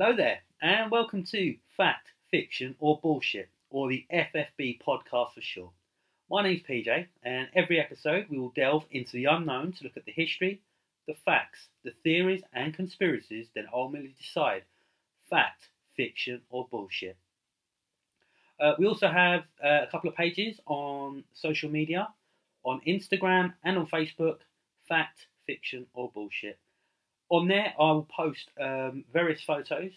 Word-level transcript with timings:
Hello 0.00 0.14
there, 0.14 0.38
and 0.62 0.92
welcome 0.92 1.24
to 1.24 1.56
Fact, 1.76 2.12
Fiction, 2.30 2.76
or 2.78 3.00
Bullshit, 3.02 3.48
or 3.68 3.88
the 3.88 4.06
FFB 4.14 4.80
podcast 4.80 5.34
for 5.34 5.40
short. 5.40 5.72
My 6.30 6.40
name's 6.44 6.62
PJ, 6.62 7.08
and 7.24 7.48
every 7.52 7.80
episode 7.80 8.26
we 8.30 8.38
will 8.38 8.52
delve 8.54 8.84
into 8.92 9.14
the 9.14 9.24
unknown 9.24 9.72
to 9.72 9.82
look 9.82 9.96
at 9.96 10.04
the 10.04 10.12
history, 10.12 10.60
the 11.08 11.14
facts, 11.24 11.66
the 11.82 11.90
theories, 12.04 12.42
and 12.52 12.72
conspiracies 12.72 13.48
that 13.56 13.64
ultimately 13.74 14.14
decide 14.16 14.62
fact, 15.28 15.64
fiction, 15.96 16.42
or 16.48 16.68
bullshit. 16.70 17.16
Uh, 18.60 18.74
we 18.78 18.86
also 18.86 19.08
have 19.08 19.40
uh, 19.64 19.82
a 19.82 19.88
couple 19.90 20.08
of 20.08 20.14
pages 20.14 20.60
on 20.66 21.24
social 21.34 21.70
media, 21.70 22.06
on 22.62 22.80
Instagram 22.86 23.52
and 23.64 23.76
on 23.76 23.88
Facebook, 23.88 24.36
fact, 24.88 25.26
fiction, 25.44 25.86
or 25.92 26.08
bullshit. 26.14 26.56
On 27.30 27.46
there, 27.46 27.74
I 27.78 27.82
will 27.82 28.08
post 28.14 28.48
um, 28.60 29.04
various 29.12 29.42
photos 29.42 29.92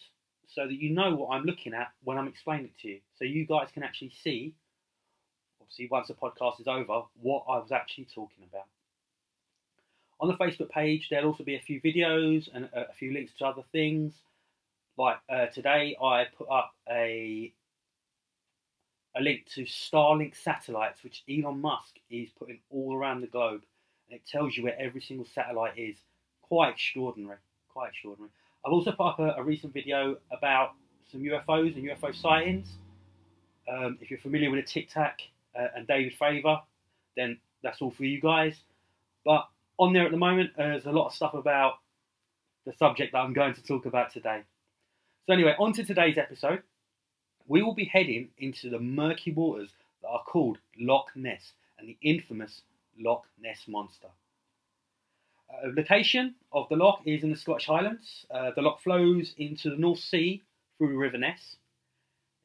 so 0.48 0.68
that 0.68 0.74
you 0.74 0.90
know 0.90 1.16
what 1.16 1.34
I'm 1.34 1.46
looking 1.46 1.74
at 1.74 1.92
when 2.04 2.18
I'm 2.18 2.28
explaining 2.28 2.66
it 2.66 2.78
to 2.82 2.90
you. 2.90 3.00
So 3.18 3.24
you 3.24 3.46
guys 3.46 3.70
can 3.74 3.84
actually 3.84 4.12
see, 4.22 4.54
obviously, 5.62 5.88
once 5.90 6.10
the 6.10 6.14
podcast 6.14 6.60
is 6.60 6.68
over, 6.68 7.04
what 7.22 7.46
I 7.48 7.58
was 7.58 7.72
actually 7.72 8.08
talking 8.14 8.44
about. 8.50 8.66
On 10.20 10.28
the 10.28 10.36
Facebook 10.36 10.70
page, 10.70 11.08
there'll 11.10 11.32
also 11.32 11.44
be 11.44 11.56
a 11.56 11.62
few 11.62 11.82
videos 11.82 12.50
and 12.54 12.70
a, 12.74 12.94
few 12.94 13.14
links 13.14 13.32
to 13.40 13.46
other 13.46 13.64
things. 13.72 14.14
Like 14.98 15.18
uh, 15.30 15.48
today, 15.48 15.96
I 16.04 16.26
put 16.38 16.50
up 16.50 16.74
a 16.90 17.54
a 19.16 19.22
link 19.22 19.46
to 19.56 19.64
Starlink 19.64 20.36
satellites, 20.36 21.04
which 21.04 21.24
Elon 21.30 21.60
Musk 21.60 21.96
is 22.10 22.30
putting 22.38 22.60
all 22.70 22.96
around 22.96 23.22
the 23.22 23.28
globe, 23.28 23.62
and 24.10 24.20
it 24.20 24.28
tells 24.28 24.56
you 24.56 24.64
where 24.64 24.80
every 24.80 25.02
single 25.02 25.26
satellite 25.26 25.78
is. 25.78 25.96
Quite 26.52 26.74
extraordinary. 26.74 27.38
Quite 27.70 27.92
extraordinary. 27.92 28.30
I've 28.66 28.74
also 28.74 28.92
put 28.92 29.06
up 29.08 29.20
a, 29.20 29.36
a 29.38 29.42
recent 29.42 29.74
video 29.74 30.18
about 30.38 30.74
some 31.10 31.22
UFOs 31.22 31.78
and 31.78 31.86
UFO 31.88 32.14
sightings. 32.14 32.68
Um, 33.72 33.98
if 34.02 34.12
you're 34.12 34.20
familiar 34.20 34.52
with 34.52 34.66
the 34.66 34.70
Tic 34.70 34.90
Tac 34.90 35.22
uh, 35.58 35.68
and 35.78 35.88
David 35.88 36.12
Fravor, 36.20 36.60
then 37.16 37.38
that's 37.64 37.82
all 37.82 37.92
for 37.92 38.04
you 38.04 38.20
guys. 38.20 38.58
But 39.24 39.48
on 39.80 39.94
there 39.94 40.04
at 40.04 40.12
the 40.12 40.18
moment, 40.18 40.50
uh, 40.60 40.64
there's 40.64 40.88
a 40.88 40.92
lot 40.92 41.08
of 41.08 41.14
stuff 41.14 41.36
about 41.36 41.76
the 42.66 42.74
subject 42.74 43.14
that 43.14 43.20
I'm 43.20 43.32
going 43.32 43.54
to 43.54 43.64
talk 43.64 43.86
about 43.86 44.12
today. 44.12 44.42
So, 45.26 45.32
anyway, 45.32 45.56
on 45.58 45.72
to 45.72 45.86
today's 45.86 46.18
episode. 46.18 46.64
We 47.48 47.62
will 47.62 47.76
be 47.76 47.86
heading 47.86 48.28
into 48.40 48.70
the 48.70 48.80
murky 48.80 49.32
waters 49.32 49.72
that 50.02 50.10
are 50.10 50.24
called 50.24 50.58
Loch 50.78 51.12
Ness 51.16 51.54
and 51.80 51.88
the 51.88 51.98
infamous 52.02 52.64
Loch 53.00 53.24
Ness 53.42 53.70
Monster. 53.70 54.10
Uh, 55.52 55.70
location 55.76 56.36
of 56.52 56.68
the 56.70 56.76
loch 56.76 57.02
is 57.06 57.24
in 57.24 57.30
the 57.30 57.36
Scottish 57.36 57.68
Highlands. 57.68 58.26
Uh, 58.32 58.52
the 58.56 58.62
loch 58.62 58.82
flows 58.82 59.34
into 59.38 59.70
the 59.70 59.78
North 59.78 60.00
Sea 60.00 60.42
through 60.78 60.98
River 60.98 61.18
Ness. 61.18 61.58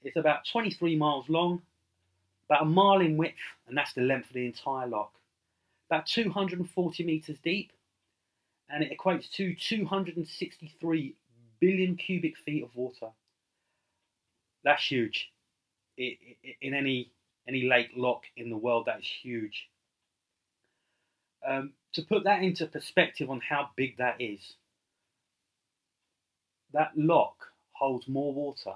It's 0.02 0.16
about 0.16 0.46
23 0.50 0.96
miles 0.96 1.28
long, 1.28 1.62
about 2.48 2.62
a 2.62 2.66
mile 2.66 3.00
in 3.00 3.16
width, 3.16 3.34
and 3.66 3.76
that's 3.76 3.92
the 3.92 4.02
length 4.02 4.28
of 4.28 4.34
the 4.34 4.46
entire 4.46 4.86
loch. 4.86 5.12
About 5.90 6.06
240 6.06 7.04
metres 7.04 7.38
deep, 7.42 7.72
and 8.68 8.82
it 8.82 8.96
equates 8.96 9.30
to 9.32 9.54
263 9.54 11.14
billion 11.60 11.96
cubic 11.96 12.36
feet 12.38 12.64
of 12.64 12.74
water. 12.74 13.08
That's 14.64 14.84
huge. 14.84 15.30
in 15.96 16.74
any 16.74 17.10
any 17.48 17.68
lake 17.68 17.90
loch 17.96 18.24
in 18.36 18.50
the 18.50 18.56
world, 18.56 18.86
that 18.86 18.98
is 18.98 19.06
huge. 19.06 19.68
Um, 21.48 21.72
to 21.92 22.02
put 22.02 22.24
that 22.24 22.42
into 22.42 22.66
perspective 22.66 23.30
on 23.30 23.40
how 23.40 23.70
big 23.76 23.98
that 23.98 24.16
is, 24.20 24.54
that 26.72 26.90
lock 26.96 27.36
holds 27.72 28.08
more 28.08 28.32
water 28.32 28.72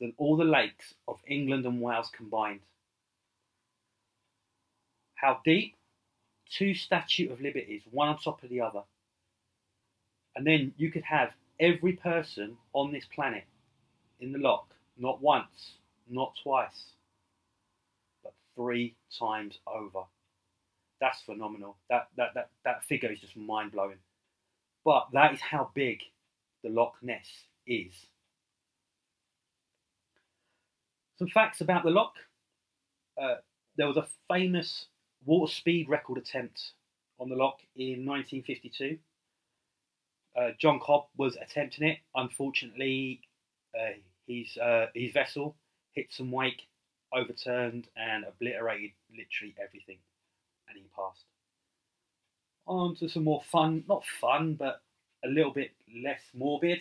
than 0.00 0.14
all 0.16 0.36
the 0.36 0.44
lakes 0.44 0.94
of 1.06 1.18
England 1.26 1.66
and 1.66 1.80
Wales 1.80 2.10
combined. 2.16 2.60
How 5.14 5.40
deep? 5.44 5.74
Two 6.50 6.74
Statue 6.74 7.30
of 7.30 7.40
Liberties, 7.40 7.82
one 7.90 8.08
on 8.08 8.18
top 8.18 8.42
of 8.42 8.48
the 8.48 8.62
other. 8.62 8.82
And 10.34 10.46
then 10.46 10.72
you 10.76 10.90
could 10.90 11.02
have 11.02 11.34
every 11.60 11.92
person 11.92 12.56
on 12.72 12.92
this 12.92 13.04
planet 13.14 13.44
in 14.20 14.32
the 14.32 14.38
lock, 14.38 14.68
not 14.96 15.20
once, 15.20 15.74
not 16.08 16.32
twice, 16.42 16.92
but 18.22 18.32
three 18.56 18.94
times 19.18 19.58
over. 19.66 20.04
That's 21.00 21.20
phenomenal. 21.22 21.76
That 21.90 22.08
that 22.16 22.34
that, 22.34 22.50
that 22.64 22.84
figure 22.84 23.10
is 23.10 23.20
just 23.20 23.36
mind 23.36 23.72
blowing. 23.72 23.98
But 24.84 25.08
that 25.12 25.34
is 25.34 25.40
how 25.40 25.70
big 25.74 26.00
the 26.62 26.70
Loch 26.70 26.94
Ness 27.02 27.26
is. 27.66 27.92
Some 31.18 31.28
facts 31.28 31.60
about 31.60 31.84
the 31.84 31.90
Loch. 31.90 32.14
Uh, 33.20 33.36
there 33.76 33.86
was 33.86 33.96
a 33.96 34.06
famous 34.32 34.86
water 35.24 35.52
speed 35.52 35.88
record 35.88 36.18
attempt 36.18 36.72
on 37.18 37.28
the 37.28 37.36
Loch 37.36 37.60
in 37.76 38.06
1952. 38.06 38.98
Uh, 40.36 40.50
John 40.58 40.78
Cobb 40.80 41.06
was 41.16 41.36
attempting 41.36 41.88
it. 41.88 41.98
Unfortunately, 42.14 43.20
uh, 43.78 43.94
his 44.26 44.56
uh, 44.56 44.86
his 44.94 45.12
vessel 45.12 45.56
hit 45.92 46.06
some 46.10 46.30
wake, 46.30 46.68
overturned, 47.12 47.88
and 47.96 48.24
obliterated 48.24 48.90
literally 49.10 49.54
everything 49.62 49.98
and 50.68 50.78
he 50.78 50.84
passed. 50.96 51.24
On 52.66 52.94
to 52.96 53.08
some 53.08 53.24
more 53.24 53.42
fun, 53.50 53.84
not 53.88 54.04
fun, 54.20 54.54
but 54.54 54.82
a 55.24 55.28
little 55.28 55.52
bit 55.52 55.72
less 56.02 56.20
morbid. 56.34 56.80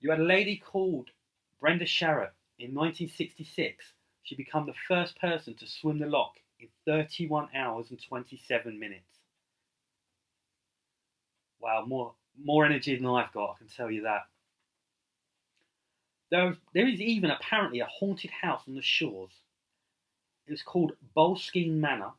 You 0.00 0.10
had 0.10 0.20
a 0.20 0.24
lady 0.24 0.56
called 0.56 1.08
Brenda 1.60 1.84
Sherratt 1.84 2.32
in 2.58 2.74
1966. 2.74 3.84
She 4.22 4.34
became 4.34 4.66
the 4.66 4.74
first 4.86 5.18
person 5.20 5.54
to 5.54 5.66
swim 5.66 5.98
the 5.98 6.06
loch 6.06 6.34
in 6.58 6.68
31 6.86 7.48
hours 7.54 7.86
and 7.90 8.00
27 8.02 8.78
minutes. 8.78 9.04
Wow, 11.60 11.84
more 11.86 12.14
more 12.42 12.64
energy 12.64 12.96
than 12.96 13.06
I've 13.06 13.32
got, 13.32 13.56
I 13.56 13.58
can 13.58 13.68
tell 13.68 13.90
you 13.90 14.02
that. 14.02 14.22
There, 16.30 16.56
there 16.74 16.88
is 16.88 17.00
even 17.00 17.30
apparently 17.30 17.80
a 17.80 17.86
haunted 17.86 18.30
house 18.30 18.62
on 18.68 18.74
the 18.74 18.82
shores 18.82 19.30
it 20.46 20.50
was 20.50 20.62
called 20.62 20.92
Boleskine 21.16 21.74
Manor, 21.74 22.12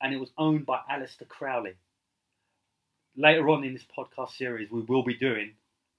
and 0.00 0.12
it 0.12 0.20
was 0.20 0.30
owned 0.38 0.66
by 0.66 0.80
Aleister 0.90 1.28
Crowley. 1.28 1.74
Later 3.16 3.48
on 3.48 3.64
in 3.64 3.72
this 3.72 3.86
podcast 3.96 4.36
series, 4.36 4.70
we 4.70 4.80
will 4.82 5.02
be 5.02 5.16
doing 5.16 5.52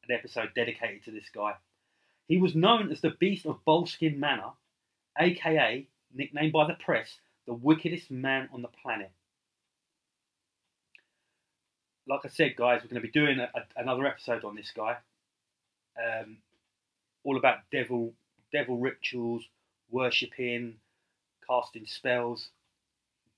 an 0.07 0.15
episode 0.15 0.49
dedicated 0.55 1.03
to 1.05 1.11
this 1.11 1.29
guy. 1.33 1.53
He 2.27 2.37
was 2.37 2.55
known 2.55 2.91
as 2.91 3.01
the 3.01 3.11
Beast 3.19 3.45
of 3.45 3.63
Boleskine 3.65 4.17
Manor, 4.17 4.51
aka, 5.17 5.87
nicknamed 6.13 6.53
by 6.53 6.67
the 6.67 6.75
press, 6.75 7.19
the 7.45 7.53
wickedest 7.53 8.11
man 8.11 8.49
on 8.53 8.61
the 8.61 8.67
planet. 8.67 9.11
Like 12.07 12.21
I 12.23 12.29
said, 12.29 12.55
guys, 12.55 12.81
we're 12.81 12.89
going 12.89 13.01
to 13.01 13.07
be 13.07 13.11
doing 13.11 13.39
a, 13.39 13.49
a, 13.55 13.81
another 13.81 14.05
episode 14.07 14.43
on 14.43 14.55
this 14.55 14.71
guy. 14.75 14.97
Um, 15.97 16.37
all 17.23 17.37
about 17.37 17.59
devil, 17.71 18.13
devil 18.51 18.77
rituals, 18.77 19.43
worshipping, 19.91 20.75
casting 21.49 21.85
spells, 21.85 22.49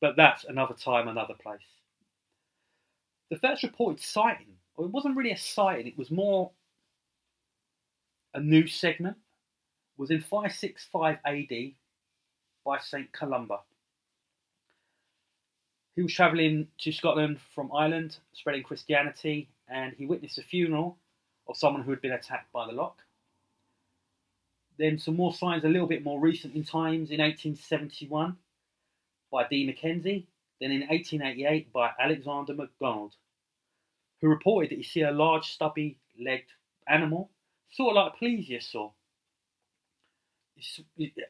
but 0.02 0.16
that's 0.16 0.44
another 0.46 0.74
time, 0.74 1.08
another 1.08 1.36
place. 1.42 1.60
The 3.30 3.38
first 3.38 3.64
reported 3.64 4.04
sighting, 4.04 4.48
well, 4.76 4.88
it 4.88 4.92
wasn't 4.92 5.16
really 5.16 5.32
a 5.32 5.38
sighting, 5.38 5.88
it 5.88 5.98
was 5.98 6.12
more 6.12 6.52
a 8.34 8.40
news 8.40 8.74
segment, 8.74 9.18
was 9.98 10.12
in 10.12 10.22
565 10.22 11.18
AD 11.26 11.74
by 12.66 12.78
St. 12.80 13.12
Columba. 13.12 13.60
He 15.96 16.02
was 16.02 16.14
travelling 16.14 16.68
to 16.80 16.92
Scotland 16.92 17.40
from 17.54 17.72
Ireland, 17.74 18.18
spreading 18.34 18.64
Christianity, 18.64 19.50
and 19.68 19.94
he 19.98 20.06
witnessed 20.06 20.38
a 20.38 20.44
funeral 20.44 20.98
of 21.48 21.58
someone 21.58 21.84
who 21.84 21.92
had 21.92 22.02
been 22.02 22.14
attacked 22.14 22.52
by 22.54 22.66
the 22.66 22.74
loch. 22.74 22.98
Then 24.82 24.98
some 24.98 25.16
more 25.16 25.32
signs 25.32 25.64
a 25.64 25.70
little 25.70 25.88
bit 25.88 26.04
more 26.04 26.20
recent 26.20 26.56
in 26.56 26.64
times 26.64 27.12
in 27.12 27.20
1871 27.22 28.36
by 29.32 29.48
D. 29.48 29.64
Mackenzie, 29.64 30.26
then 30.60 30.72
in 30.72 30.82
1888 30.88 31.72
by 31.72 31.92
Alexander 32.00 32.56
MacDonald, 32.56 33.14
who 34.20 34.28
reported 34.28 34.72
that 34.72 34.78
he 34.78 34.84
see 34.84 35.02
a 35.02 35.12
large 35.12 35.52
stubby 35.52 36.00
legged 36.20 36.48
animal, 36.88 37.30
sort 37.70 37.96
of 37.96 38.04
like 38.04 38.14
a 38.14 38.26
plesiosaur. 38.26 38.92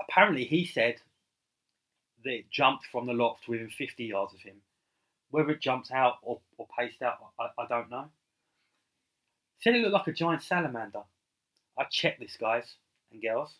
Apparently, 0.07 0.45
he 0.45 0.63
said 0.63 0.95
that 2.24 2.31
it 2.31 2.50
jumped 2.50 2.86
from 2.86 3.06
the 3.06 3.13
loft 3.13 3.50
within 3.50 3.69
50 3.69 4.06
yards 4.06 4.33
of 4.33 4.39
him. 4.39 4.62
Whether 5.30 5.51
it 5.51 5.59
jumped 5.59 5.92
out 5.92 6.19
or, 6.21 6.39
or 6.57 6.69
paced 6.80 7.01
out, 7.01 7.18
I, 7.38 7.48
I 7.62 7.68
don't 7.68 7.92
know. 7.92 8.06
Said 9.59 9.75
it 9.75 9.81
looked 9.81 9.94
like 9.94 10.07
a 10.07 10.13
giant 10.13 10.42
salamander. 10.42 11.03
I 11.77 11.83
checked 11.92 12.21
this, 12.21 12.38
guys 12.38 12.77
and 13.12 13.22
girls. 13.22 13.56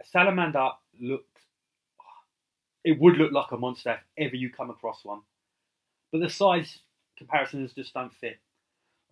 A 0.00 0.06
salamander 0.06 0.70
looks, 1.00 1.42
it 2.84 2.98
would 3.00 3.16
look 3.16 3.32
like 3.32 3.50
a 3.52 3.56
monster 3.56 3.98
if 4.16 4.28
ever 4.28 4.36
you 4.36 4.50
come 4.50 4.70
across 4.70 5.04
one. 5.04 5.20
But 6.12 6.20
the 6.20 6.30
size 6.30 6.80
comparisons 7.16 7.72
just 7.72 7.94
don't 7.94 8.12
fit. 8.14 8.38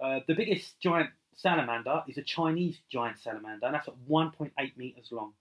Uh, 0.03 0.21
the 0.27 0.35
biggest 0.35 0.81
giant 0.81 1.11
salamander 1.35 2.03
is 2.09 2.19
a 2.19 2.23
Chinese 2.23 2.79
giant 2.91 3.19
salamander, 3.19 3.67
and 3.67 3.75
that's 3.75 3.89
at 3.89 3.95
1.8 4.09 4.51
meters 4.77 5.09
long. 5.11 5.33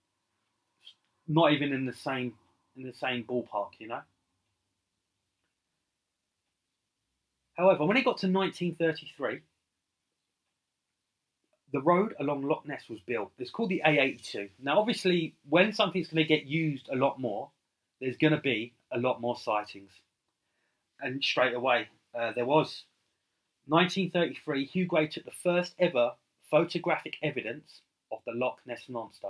Not 1.28 1.54
even 1.54 1.74
in 1.74 1.86
the 1.86 1.94
same 1.94 2.34
in 2.76 2.84
the 2.84 2.94
same 2.94 3.24
ballpark, 3.24 3.72
you 3.80 3.88
know. 3.88 4.02
However, 7.56 7.86
when 7.86 7.98
it 7.98 8.06
got 8.06 8.18
to 8.20 8.28
1933, 8.28 9.42
the 11.72 11.82
road 11.82 12.14
along 12.20 12.44
Loch 12.44 12.66
Ness 12.66 12.84
was 12.90 13.00
built. 13.02 13.32
It's 13.38 13.52
called 13.52 13.70
the 13.70 13.82
A82. 13.86 14.50
Now, 14.62 14.80
obviously, 14.80 15.36
when 15.50 15.74
something's 15.74 16.08
going 16.08 16.24
to 16.24 16.28
get 16.28 16.46
used 16.46 16.90
a 16.90 16.96
lot 16.96 17.20
more, 17.20 17.50
there's 18.00 18.18
going 18.18 18.34
to 18.34 18.40
be 18.40 18.74
a 18.92 19.00
lot 19.00 19.22
more 19.22 19.38
sightings. 19.38 19.92
And 21.00 21.24
straight 21.24 21.54
away, 21.54 21.88
uh, 22.18 22.34
there 22.36 22.46
was. 22.46 22.84
1933, 23.68 24.66
Hugh 24.66 24.86
Gray 24.86 25.08
took 25.08 25.24
the 25.24 25.32
first 25.44 25.76
ever 25.80 26.12
photographic 26.50 27.16
evidence 27.24 27.82
of 28.12 28.20
the 28.26 28.34
Loch 28.34 28.60
Ness 28.66 28.90
Monster. 28.90 29.30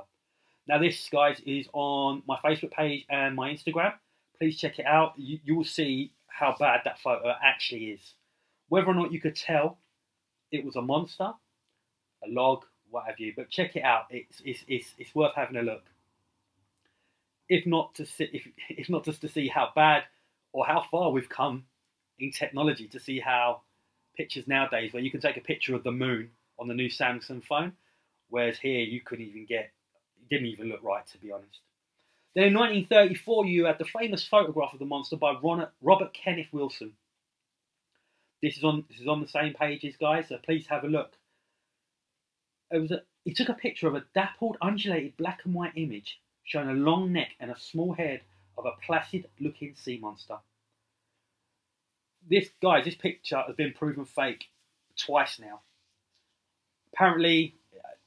Now, 0.67 0.79
this, 0.79 1.09
guys, 1.09 1.39
is 1.45 1.67
on 1.73 2.23
my 2.27 2.37
Facebook 2.37 2.71
page 2.71 3.05
and 3.09 3.35
my 3.35 3.51
Instagram. 3.51 3.93
Please 4.37 4.57
check 4.57 4.79
it 4.79 4.85
out. 4.85 5.13
You, 5.17 5.39
you 5.43 5.55
will 5.55 5.63
see 5.63 6.11
how 6.27 6.55
bad 6.59 6.81
that 6.85 6.99
photo 6.99 7.33
actually 7.43 7.91
is. 7.91 8.15
Whether 8.69 8.87
or 8.87 8.95
not 8.95 9.11
you 9.11 9.19
could 9.19 9.35
tell 9.35 9.77
it 10.51 10.65
was 10.65 10.75
a 10.75 10.81
monster, 10.81 11.33
a 12.23 12.29
log, 12.29 12.65
what 12.89 13.05
have 13.05 13.19
you, 13.19 13.33
but 13.35 13.49
check 13.49 13.75
it 13.75 13.83
out. 13.83 14.05
It's, 14.09 14.41
it's, 14.45 14.63
it's, 14.67 14.93
it's 14.97 15.15
worth 15.15 15.33
having 15.35 15.57
a 15.57 15.61
look. 15.61 15.83
If 17.49 17.65
not 17.65 17.95
to 17.95 18.05
see, 18.05 18.29
if, 18.31 18.47
if 18.69 18.89
not 18.89 19.03
just 19.03 19.21
to 19.21 19.29
see 19.29 19.47
how 19.47 19.69
bad 19.75 20.03
or 20.53 20.65
how 20.65 20.85
far 20.89 21.11
we've 21.11 21.29
come 21.29 21.65
in 22.19 22.31
technology 22.31 22.87
to 22.89 22.99
see 22.99 23.19
how 23.19 23.61
pictures 24.15 24.47
nowadays 24.47 24.93
where 24.93 25.03
you 25.03 25.11
can 25.11 25.21
take 25.21 25.37
a 25.37 25.41
picture 25.41 25.75
of 25.75 25.83
the 25.83 25.91
moon 25.91 26.29
on 26.59 26.67
the 26.67 26.73
new 26.73 26.89
Samsung 26.89 27.43
phone, 27.43 27.73
whereas 28.29 28.57
here 28.59 28.81
you 28.81 29.01
couldn't 29.01 29.25
even 29.25 29.45
get, 29.45 29.71
it 30.17 30.29
didn't 30.29 30.47
even 30.47 30.69
look 30.69 30.83
right 30.83 31.05
to 31.07 31.17
be 31.17 31.31
honest. 31.31 31.59
Then 32.33 32.45
in 32.45 32.53
1934, 32.53 33.45
you 33.45 33.65
had 33.65 33.77
the 33.77 33.85
famous 33.85 34.25
photograph 34.25 34.73
of 34.73 34.79
the 34.79 34.85
monster 34.85 35.17
by 35.17 35.35
Robert 35.81 36.13
Kenneth 36.13 36.47
Wilson. 36.53 36.93
This 38.41 38.57
is 38.57 38.63
on 38.63 38.85
this 38.89 38.99
is 38.99 39.07
on 39.07 39.21
the 39.21 39.27
same 39.27 39.53
pages, 39.53 39.95
guys. 39.99 40.29
So 40.29 40.37
please 40.37 40.65
have 40.67 40.83
a 40.83 40.87
look. 40.87 41.11
It 42.71 42.79
was 42.79 42.91
a, 42.91 43.01
he 43.25 43.33
took 43.33 43.49
a 43.49 43.53
picture 43.53 43.87
of 43.87 43.95
a 43.95 44.03
dappled, 44.15 44.57
undulated 44.61 45.17
black 45.17 45.41
and 45.43 45.53
white 45.53 45.73
image 45.75 46.19
showing 46.43 46.69
a 46.69 46.73
long 46.73 47.11
neck 47.11 47.29
and 47.39 47.51
a 47.51 47.59
small 47.59 47.93
head 47.93 48.21
of 48.57 48.65
a 48.65 48.71
placid-looking 48.85 49.75
sea 49.75 49.99
monster. 49.99 50.37
This 52.29 52.49
guys, 52.61 52.85
this 52.85 52.95
picture 52.95 53.43
has 53.45 53.55
been 53.55 53.73
proven 53.73 54.05
fake 54.05 54.45
twice 54.97 55.39
now. 55.39 55.61
Apparently, 56.93 57.55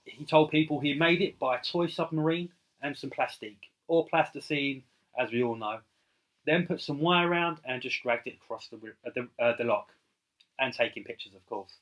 he 0.04 0.24
told 0.24 0.50
people 0.50 0.80
he 0.80 0.94
made 0.94 1.20
it 1.20 1.38
by 1.38 1.56
a 1.56 1.62
toy 1.62 1.86
submarine 1.86 2.50
and 2.82 2.96
some 2.96 3.10
plastic 3.10 3.56
or 3.88 4.06
plasticine, 4.06 4.82
as 5.18 5.30
we 5.30 5.42
all 5.42 5.56
know. 5.56 5.78
Then 6.46 6.66
put 6.66 6.80
some 6.80 7.00
wire 7.00 7.28
around 7.28 7.58
and 7.64 7.80
just 7.80 8.02
dragged 8.02 8.26
it 8.26 8.36
across 8.42 8.68
the, 8.68 8.76
uh, 8.76 9.10
the, 9.14 9.28
uh, 9.42 9.56
the 9.56 9.64
lock 9.64 9.88
and 10.58 10.72
taking 10.72 11.04
pictures, 11.04 11.34
of 11.34 11.44
course. 11.46 11.72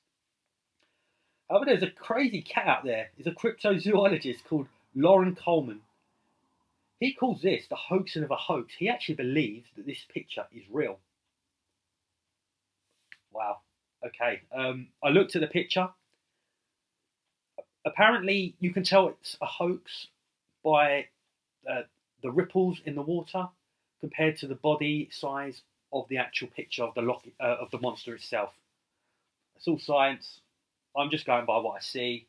However, 1.52 1.66
there's 1.66 1.82
a 1.82 1.90
crazy 1.90 2.40
cat 2.40 2.66
out 2.66 2.82
there. 2.82 3.10
A 3.26 3.30
cryptozoologist 3.30 4.44
called 4.48 4.68
Loren 4.94 5.36
Coleman. 5.36 5.82
He 6.98 7.12
calls 7.12 7.42
this 7.42 7.66
the 7.68 7.76
hoaxing 7.76 8.22
of 8.22 8.30
a 8.30 8.36
hoax. 8.36 8.72
He 8.78 8.88
actually 8.88 9.16
believes 9.16 9.68
that 9.76 9.84
this 9.84 10.06
picture 10.14 10.46
is 10.50 10.62
real. 10.70 10.98
Wow. 13.32 13.58
Okay. 14.06 14.40
Um, 14.50 14.88
I 15.04 15.10
looked 15.10 15.36
at 15.36 15.42
the 15.42 15.46
picture. 15.46 15.90
Apparently, 17.84 18.54
you 18.58 18.72
can 18.72 18.82
tell 18.82 19.08
it's 19.08 19.36
a 19.42 19.46
hoax 19.46 20.06
by 20.64 21.08
uh, 21.70 21.82
the 22.22 22.30
ripples 22.30 22.80
in 22.86 22.94
the 22.94 23.02
water 23.02 23.48
compared 24.00 24.38
to 24.38 24.46
the 24.46 24.54
body 24.54 25.10
size 25.12 25.60
of 25.92 26.08
the 26.08 26.16
actual 26.16 26.48
picture 26.48 26.84
of 26.84 26.94
the 26.94 27.02
lock, 27.02 27.24
uh, 27.38 27.56
of 27.60 27.70
the 27.70 27.78
monster 27.78 28.14
itself. 28.14 28.54
It's 29.56 29.68
all 29.68 29.78
science. 29.78 30.40
I'm 30.96 31.10
just 31.10 31.26
going 31.26 31.46
by 31.46 31.58
what 31.58 31.76
I 31.76 31.80
see. 31.80 32.26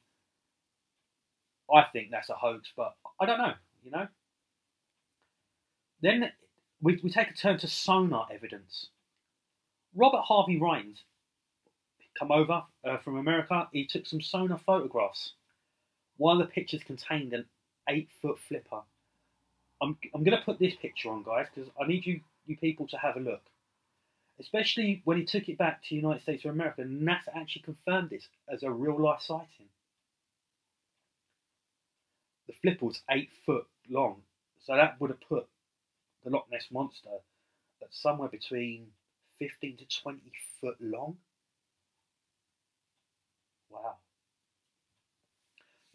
I 1.74 1.84
think 1.94 2.12
that's 2.12 2.30
a 2.30 2.36
hoax, 2.36 2.70
but 2.76 2.96
I 3.20 3.26
don't 3.26 3.40
know. 3.40 3.54
You 3.84 3.92
know. 3.92 4.08
Then 6.02 6.32
we, 6.82 7.00
we 7.04 7.10
take 7.10 7.30
a 7.30 7.34
turn 7.34 7.58
to 7.60 7.68
sonar 7.68 8.28
evidence. 8.34 8.88
Robert 9.96 10.22
Harvey 10.22 10.60
Rines 10.60 11.04
come 12.18 12.32
over 12.32 12.64
uh, 12.86 12.98
from 12.98 13.18
America. 13.18 13.68
He 13.72 13.86
took 13.86 14.06
some 14.06 14.22
sonar 14.22 14.60
photographs. 14.66 15.34
One 16.18 16.40
of 16.40 16.48
the 16.48 16.54
pictures 16.54 16.84
contained 16.86 17.34
an 17.34 17.46
eight 17.90 18.10
foot 18.22 18.38
flipper. 18.48 18.82
I'm, 19.82 19.98
I'm 20.14 20.24
going 20.24 20.38
to 20.38 20.44
put 20.44 20.60
this 20.60 20.76
picture 20.76 21.10
on, 21.10 21.24
guys, 21.24 21.48
because 21.54 21.70
I 21.82 21.88
need 21.88 22.06
you, 22.06 22.22
you 22.46 22.58
people 22.58 22.88
to 22.88 22.98
have 22.98 23.16
a 23.18 23.20
look. 23.20 23.42
Especially 24.40 25.02
when 25.06 25.18
he 25.18 25.26
took 25.26 25.48
it 25.48 25.58
back 25.58 25.84
to 25.84 25.90
the 25.90 25.96
United 25.98 26.22
States 26.24 26.44
of 26.46 26.52
America, 26.52 26.82
NASA 26.82 27.30
actually 27.36 27.62
confirmed 27.62 28.10
this 28.10 28.28
as 28.50 28.64
a 28.64 28.72
real 28.72 29.00
life 29.00 29.22
sighting. 29.22 29.68
The 32.48 32.54
flipper 32.62 32.86
was 32.86 33.02
eight 33.12 33.30
foot 33.46 33.68
long, 33.90 34.22
so 34.60 34.76
that 34.76 35.00
would 35.00 35.12
have 35.12 35.22
put 35.22 35.48
the 36.24 36.32
Loch 36.32 36.48
Ness 36.52 36.68
Monster 36.72 37.10
at 37.82 37.94
somewhere 37.94 38.30
between 38.30 38.88
15 39.40 39.78
to 39.78 40.02
20 40.02 40.20
foot 40.60 40.76
long. 40.80 41.18
Wow. 43.70 43.96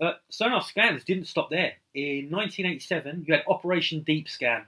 Uh, 0.00 0.12
sonar 0.28 0.62
scans 0.62 1.04
didn't 1.04 1.26
stop 1.26 1.50
there. 1.50 1.74
In 1.94 2.30
1987, 2.30 3.24
you 3.26 3.34
had 3.34 3.42
Operation 3.48 4.02
Deep 4.02 4.28
Scan. 4.28 4.64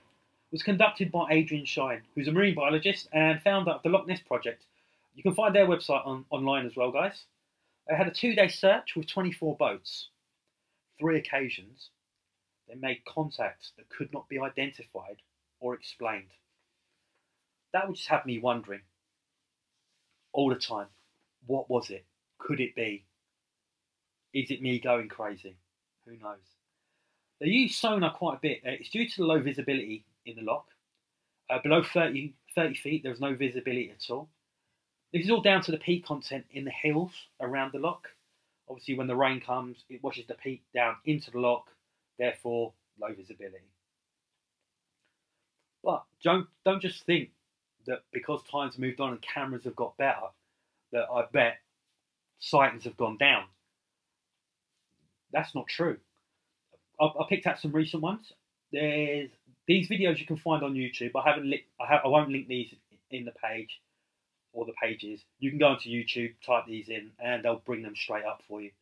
Was 0.53 0.63
conducted 0.63 1.13
by 1.13 1.27
Adrian 1.31 1.65
Shine, 1.65 2.03
who's 2.15 2.27
a 2.27 2.33
marine 2.33 2.57
biologist 2.57 3.09
and 3.13 3.41
founder 3.43 3.71
of 3.71 3.83
the 3.83 3.89
Loch 3.89 4.07
Ness 4.09 4.21
Project. 4.21 4.65
You 5.15 5.23
can 5.23 5.35
find 5.35 5.55
their 5.55 5.67
website 5.67 6.05
on, 6.07 6.25
online 6.31 6.67
as 6.67 6.75
well, 6.75 6.91
guys. 6.91 7.25
They 7.89 7.95
had 7.95 8.09
a 8.09 8.13
two 8.13 8.35
day 8.35 8.49
search 8.49 8.97
with 8.97 9.07
24 9.07 9.57
boats. 9.57 10.09
Three 10.99 11.19
occasions, 11.19 11.91
they 12.69 12.75
made 12.75 13.05
contacts 13.05 13.73
that 13.77 13.89
could 13.89 14.13
not 14.13 14.29
be 14.29 14.39
identified 14.39 15.23
or 15.61 15.75
explained. 15.75 16.31
That 17.73 17.87
would 17.87 17.97
just 17.97 18.09
have 18.09 18.27
me 18.27 18.39
wondering 18.39 18.83
all 20.33 20.49
the 20.49 20.57
time 20.57 20.87
what 21.47 21.71
was 21.71 21.91
it? 21.91 22.05
Could 22.39 22.61
it 22.61 22.75
be? 22.75 23.05
Is 24.33 24.51
it 24.51 24.63
me 24.63 24.79
going 24.79 25.09
crazy? 25.09 25.57
Who 26.07 26.13
knows? 26.13 26.39
They 27.41 27.49
use 27.49 27.77
sonar 27.77 28.13
quite 28.13 28.37
a 28.37 28.41
bit. 28.41 28.61
Uh, 28.65 28.71
it's 28.73 28.91
due 28.91 29.09
to 29.09 29.17
the 29.17 29.27
low 29.27 29.41
visibility 29.41 30.05
in 30.27 30.37
the 30.37 30.43
lock. 30.43 30.67
Uh, 31.49 31.59
below 31.63 31.83
30, 31.83 32.35
30 32.55 32.75
feet, 32.75 33.03
there's 33.03 33.21
no 33.21 33.35
visibility 33.35 33.91
at 33.91 34.13
all. 34.13 34.29
This 35.13 35.25
is 35.25 35.31
all 35.31 35.43
down 35.43 35.63
to 35.63 35.73
the 35.73 35.79
peat 35.79 36.05
content 36.05 36.45
in 36.53 36.65
the 36.65 36.71
hills 36.71 37.13
around 37.41 37.73
the 37.73 37.79
lock. 37.81 38.09
Obviously, 38.69 38.97
when 38.97 39.09
the 39.09 39.17
rain 39.17 39.41
comes, 39.41 39.85
it 39.89 40.03
washes 40.03 40.27
the 40.27 40.35
peat 40.35 40.63
down 40.73 40.95
into 41.05 41.31
the 41.33 41.41
lock, 41.41 41.67
therefore, 42.19 42.73
low 43.01 43.13
visibility. 43.13 43.65
But 45.83 46.05
don't, 46.23 46.47
don't 46.65 46.81
just 46.81 47.05
think 47.05 47.31
that 47.87 48.03
because 48.13 48.43
times 48.45 48.79
moved 48.79 49.01
on 49.01 49.13
and 49.13 49.23
cameras 49.23 49.65
have 49.65 49.75
got 49.75 49.97
better, 49.97 50.29
that 50.93 51.07
I 51.13 51.25
bet 51.33 51.59
sightings 52.39 52.85
have 52.85 52.97
gone 52.97 53.17
down. 53.17 53.45
That's 55.33 55.55
not 55.55 55.67
true. 55.67 55.97
I, 57.01 57.07
I 57.07 57.25
picked 57.29 57.47
out 57.47 57.59
some 57.59 57.73
recent 57.73 58.03
ones. 58.03 58.33
There's 58.73 59.31
these 59.71 59.89
videos 59.89 60.19
you 60.19 60.27
can 60.27 60.37
find 60.37 60.65
on 60.65 60.75
YouTube. 60.75 61.13
I 61.15 61.23
haven't 61.29 61.49
li- 61.49 61.65
I, 61.81 61.87
have, 61.87 62.01
I 62.05 62.09
won't 62.09 62.29
link 62.29 62.49
these 62.49 62.75
in 63.13 63.25
the 63.25 63.31
page 63.31 63.81
or 64.53 64.67
the 64.67 64.73
pages. 64.83 65.21
You 65.39 65.49
can 65.51 65.61
go 65.61 65.69
onto 65.69 65.89
YouTube, 65.89 66.35
type 66.45 66.65
these 66.67 66.89
in, 66.89 67.13
and 67.21 67.45
they'll 67.45 67.63
bring 67.65 67.83
them 67.83 67.95
straight 67.95 68.25
up 68.25 68.43
for 68.49 68.61
you. 68.61 68.73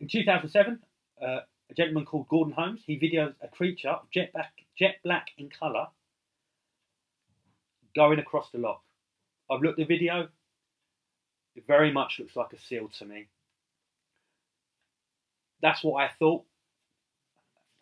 In 0.00 0.08
2007, 0.08 0.80
uh, 1.22 1.26
a 1.70 1.74
gentleman 1.76 2.04
called 2.04 2.26
Gordon 2.26 2.52
Holmes 2.52 2.80
he 2.84 2.98
videoed 2.98 3.34
a 3.40 3.46
creature 3.46 3.94
jet 4.12 4.32
black, 4.32 4.50
jet 4.76 4.96
black 5.04 5.28
in 5.38 5.50
colour 5.50 5.86
going 7.94 8.18
across 8.18 8.50
the 8.50 8.58
loch. 8.58 8.82
I've 9.48 9.62
looked 9.62 9.78
at 9.78 9.86
the 9.86 9.94
video. 9.94 10.26
It 11.54 11.64
very 11.64 11.92
much 11.92 12.18
looks 12.18 12.34
like 12.34 12.52
a 12.52 12.60
seal 12.60 12.88
to 12.98 13.04
me. 13.04 13.28
That's 15.62 15.84
what 15.84 16.02
I 16.02 16.10
thought. 16.18 16.44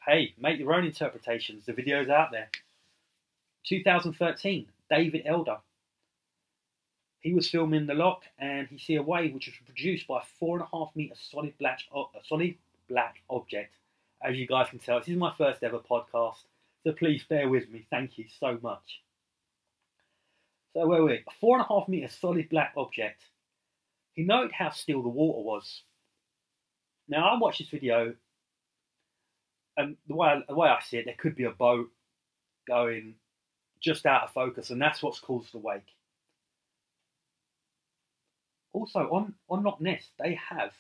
Hey, 0.07 0.35
make 0.39 0.61
your 0.61 0.73
own 0.73 0.85
interpretations. 0.85 1.67
The 1.67 1.73
video's 1.73 2.09
out 2.09 2.31
there. 2.31 2.49
2013, 3.67 4.67
David 4.89 5.23
Elder. 5.27 5.57
He 7.19 7.35
was 7.35 7.51
filming 7.51 7.87
the 7.87 7.95
Lock 7.95 8.23
and 8.39 8.69
he 8.69 8.79
see 8.79 8.95
a 8.95 9.03
wave 9.03 9.35
which 9.35 9.47
was 9.47 9.57
produced 9.65 10.07
by 10.07 10.19
a 10.19 10.27
four 10.39 10.59
and 10.59 10.65
a 10.65 10.77
half 10.77 10.91
meter 10.95 11.17
solid 11.19 11.59
black, 11.59 11.81
a 11.93 12.25
solid 12.25 12.55
black 12.89 13.17
object. 13.29 13.75
As 14.23 14.37
you 14.37 14.47
guys 14.47 14.69
can 14.71 14.79
tell, 14.79 15.01
this 15.01 15.09
is 15.09 15.17
my 15.17 15.35
first 15.37 15.65
ever 15.65 15.81
podcast, 15.81 16.37
so 16.85 16.93
please 16.93 17.25
bear 17.29 17.49
with 17.49 17.69
me. 17.69 17.85
Thank 17.91 18.17
you 18.17 18.27
so 18.39 18.61
much. 18.63 19.03
So 20.73 20.87
where 20.87 21.03
we? 21.03 21.15
A 21.15 21.23
four 21.41 21.57
and 21.57 21.67
a 21.69 21.69
half 21.69 21.89
meter 21.89 22.09
solid 22.09 22.49
black 22.49 22.75
object. 22.77 23.23
He 24.13 24.23
noted 24.23 24.53
how 24.53 24.71
still 24.71 25.03
the 25.03 25.09
water 25.09 25.41
was. 25.41 25.83
Now 27.09 27.29
I 27.29 27.39
watched 27.39 27.59
this 27.59 27.69
video, 27.71 28.15
and 29.77 29.97
the 30.09 30.15
way 30.15 30.29
I, 30.29 30.43
the 30.49 30.55
way 30.55 30.69
I 30.69 30.81
see 30.83 30.99
it, 30.99 31.05
there 31.05 31.15
could 31.19 31.37
be 31.37 31.45
a 31.45 31.51
boat 31.51 31.91
going 32.67 33.15
just 33.81 34.07
out 34.07 34.25
of 34.25 34.33
focus, 34.33 34.71
and 34.71 34.81
that's 34.81 35.03
what's 35.03 35.21
caused 35.21 35.53
the 35.53 35.59
wake. 35.59 35.95
Also, 38.73 39.01
on 39.11 39.35
on 39.49 39.63
Loch 39.63 39.81
Ness, 39.81 40.09
they 40.19 40.35
have 40.35 40.73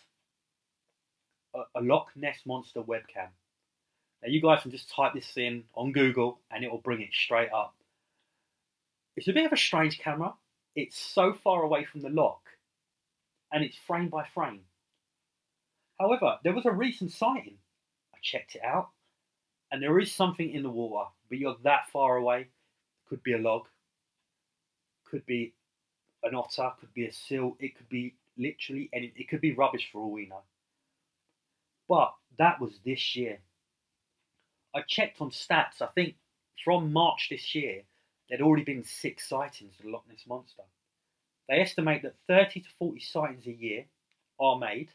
a, 1.54 1.62
a 1.78 1.80
Loch 1.80 2.08
Ness 2.16 2.40
monster 2.46 2.82
webcam. 2.82 3.28
Now 4.22 4.28
you 4.28 4.40
guys 4.40 4.62
can 4.62 4.70
just 4.70 4.90
type 4.90 5.12
this 5.14 5.36
in 5.36 5.64
on 5.74 5.92
Google, 5.92 6.40
and 6.50 6.64
it 6.64 6.70
will 6.70 6.78
bring 6.78 7.00
it 7.00 7.12
straight 7.12 7.52
up. 7.52 7.74
It's 9.16 9.28
a 9.28 9.32
bit 9.32 9.46
of 9.46 9.52
a 9.52 9.56
strange 9.56 9.98
camera. 9.98 10.34
It's 10.74 10.98
so 10.98 11.32
far 11.32 11.62
away 11.62 11.84
from 11.84 12.02
the 12.02 12.10
lock, 12.10 12.42
and 13.52 13.64
it's 13.64 13.78
frame 13.86 14.08
by 14.08 14.24
frame. 14.34 14.60
However, 15.98 16.38
there 16.44 16.52
was 16.52 16.66
a 16.66 16.70
recent 16.70 17.12
sighting. 17.12 17.56
Checked 18.26 18.56
it 18.56 18.64
out, 18.64 18.88
and 19.70 19.80
there 19.80 20.00
is 20.00 20.10
something 20.12 20.50
in 20.50 20.64
the 20.64 20.70
water, 20.70 21.08
but 21.28 21.38
you're 21.38 21.56
that 21.62 21.88
far 21.92 22.16
away. 22.16 22.48
Could 23.08 23.22
be 23.22 23.34
a 23.34 23.38
log, 23.38 23.66
could 25.04 25.24
be 25.26 25.54
an 26.24 26.34
otter, 26.34 26.72
could 26.80 26.92
be 26.92 27.06
a 27.06 27.12
seal, 27.12 27.56
it 27.60 27.76
could 27.76 27.88
be 27.88 28.14
literally 28.36 28.90
any, 28.92 29.12
it 29.14 29.28
could 29.28 29.40
be 29.40 29.52
rubbish 29.52 29.88
for 29.92 30.00
all 30.00 30.10
we 30.10 30.26
know. 30.26 30.42
But 31.88 32.14
that 32.36 32.60
was 32.60 32.80
this 32.84 33.14
year. 33.14 33.38
I 34.74 34.80
checked 34.88 35.20
on 35.20 35.30
stats, 35.30 35.80
I 35.80 35.86
think 35.94 36.16
from 36.64 36.92
March 36.92 37.28
this 37.30 37.54
year, 37.54 37.82
there'd 38.28 38.42
already 38.42 38.64
been 38.64 38.82
six 38.82 39.28
sightings 39.28 39.78
of 39.78 39.84
the 39.84 39.92
Loch 39.92 40.02
Ness 40.08 40.24
Monster. 40.26 40.64
They 41.48 41.60
estimate 41.60 42.02
that 42.02 42.16
30 42.26 42.62
to 42.62 42.68
40 42.80 42.98
sightings 42.98 43.46
a 43.46 43.52
year 43.52 43.84
are 44.40 44.58
made, 44.58 44.88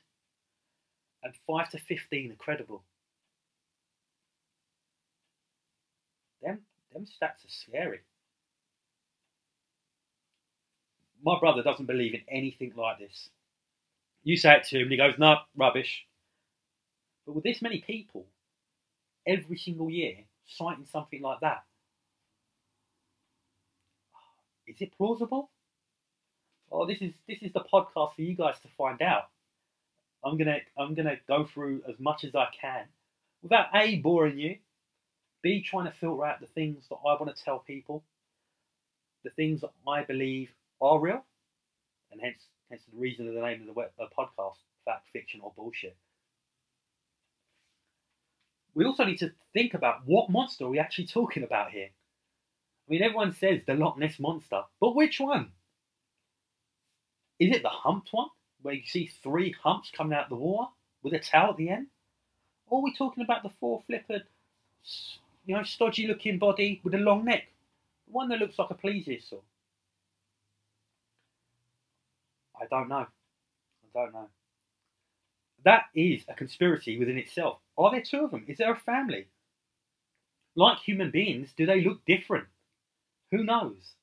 and 1.24 1.34
5 1.48 1.70
to 1.70 1.78
15 1.78 2.34
are 2.34 2.36
credible. 2.36 2.84
Them, 6.94 7.06
stats 7.06 7.46
are 7.46 7.50
scary. 7.50 8.00
My 11.24 11.40
brother 11.40 11.64
doesn't 11.64 11.86
believe 11.86 12.14
in 12.14 12.24
anything 12.28 12.74
like 12.76 13.00
this. 13.00 13.30
You 14.24 14.38
say 14.38 14.58
it 14.58 14.64
to 14.66 14.78
him, 14.78 14.84
and 14.84 14.92
he 14.92 14.98
goes, 14.98 15.18
"No, 15.18 15.38
rubbish." 15.56 16.06
But 17.26 17.34
with 17.34 17.44
this 17.44 17.62
many 17.62 17.82
people, 17.82 18.26
every 19.26 19.58
single 19.58 19.90
year, 19.90 20.26
sighting 20.46 20.86
something 20.86 21.22
like 21.22 21.40
that, 21.42 21.64
is 24.68 24.82
it 24.82 24.94
plausible? 24.98 25.50
Oh, 26.72 26.86
this 26.86 27.02
is 27.02 27.14
this 27.28 27.42
is 27.42 27.54
the 27.54 27.64
podcast 27.72 28.16
for 28.16 28.22
you 28.22 28.36
guys 28.36 28.60
to 28.62 28.68
find 28.78 29.02
out. 29.02 29.30
I'm 30.24 30.38
gonna 30.38 30.60
I'm 30.78 30.94
gonna 30.94 31.18
go 31.28 31.46
through 31.46 31.84
as 31.88 32.00
much 32.00 32.24
as 32.24 32.36
I 32.36 32.48
can 32.60 32.88
without 33.42 33.68
a 33.74 33.98
boring 33.98 34.40
you, 34.40 34.58
b 35.42 35.62
trying 35.62 35.86
to 35.86 35.92
filter 35.92 36.26
out 36.26 36.40
the 36.40 36.48
things 36.48 36.86
that 36.90 36.96
I 36.96 37.14
want 37.14 37.36
to 37.36 37.44
tell 37.44 37.60
people, 37.60 38.04
the 39.24 39.30
things 39.32 39.62
that 39.62 39.72
I 39.88 40.04
believe 40.04 40.52
are 40.80 41.00
real, 41.00 41.24
and 42.12 42.22
hence 42.22 42.48
hence 42.70 42.84
the 42.92 43.00
reason 43.00 43.28
of 43.28 43.34
the 43.34 43.42
name 43.42 43.62
of 43.62 43.68
the 43.68 43.74
web, 43.74 43.92
podcast, 44.18 44.56
fact, 44.86 45.08
fiction, 45.12 45.42
or 45.44 45.52
bullshit. 45.56 45.96
We 48.74 48.86
also 48.86 49.04
need 49.04 49.20
to 49.20 49.32
think 49.54 49.74
about 49.74 50.06
what 50.06 50.30
monster 50.30 50.66
are 50.66 50.70
we 50.70 50.80
actually 50.80 51.08
talking 51.08 51.44
about 51.44 51.72
here. 51.72 51.90
I 52.88 52.92
mean, 52.92 53.04
everyone 53.04 53.34
says 53.34 53.62
the 53.66 53.74
Loch 53.74 53.98
Ness 53.98 54.20
monster, 54.20 54.64
but 54.80 54.96
which 54.96 55.20
one? 55.20 55.52
Is 57.40 57.56
it 57.56 57.64
the 57.64 57.70
humped 57.70 58.10
one, 58.12 58.30
where 58.62 58.76
you 58.76 58.86
see 58.86 59.12
three 59.24 59.56
humps 59.64 59.92
coming 59.96 60.18
out 60.18 60.26
of 60.26 60.30
the 60.30 60.36
water 60.36 60.72
with 61.04 61.14
a 61.14 61.20
tail 61.20 61.50
at 61.50 61.58
the 61.58 61.70
end? 61.70 61.88
Or 62.68 62.80
are 62.80 62.84
we 62.84 62.94
talking 62.96 63.24
about 63.24 63.44
the 63.44 63.50
four 63.60 63.84
flippered, 63.90 64.24
you 65.46 65.56
know, 65.56 65.64
stodgy 65.64 66.08
looking 66.08 66.38
body 66.38 66.82
with 66.84 66.94
a 66.94 66.98
long 66.98 67.26
neck? 67.26 67.48
The 68.08 68.14
one 68.14 68.30
that 68.30 68.40
looks 68.40 68.60
like 68.60 68.70
a 68.72 68.76
plesiosaur? 68.76 69.42
I 72.60 72.66
don't 72.70 72.90
know. 72.90 73.06
I 73.06 73.88
don't 73.94 74.14
know. 74.14 74.30
That 75.64 75.86
is 75.96 76.24
a 76.28 76.34
conspiracy 76.34 76.98
within 76.98 77.18
itself. 77.18 77.60
Are 77.78 77.92
there 77.92 78.02
two 78.02 78.26
of 78.26 78.32
them? 78.32 78.46
Is 78.48 78.58
there 78.58 78.74
a 78.74 78.80
family? 78.80 79.28
Like 80.56 80.80
human 80.80 81.12
beings, 81.12 81.54
do 81.56 81.66
they 81.66 81.82
look 81.84 82.04
different? 82.06 82.48
Who 83.32 83.44
knows? 83.44 83.94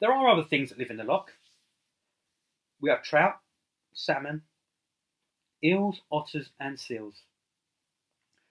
There 0.00 0.12
are 0.12 0.28
other 0.28 0.44
things 0.44 0.70
that 0.70 0.78
live 0.78 0.90
in 0.90 0.96
the 0.96 1.04
loch. 1.04 1.30
We 2.80 2.90
have 2.90 3.02
trout, 3.02 3.34
salmon, 3.92 4.42
eels, 5.62 6.00
otters, 6.10 6.48
and 6.58 6.80
seals. 6.80 7.14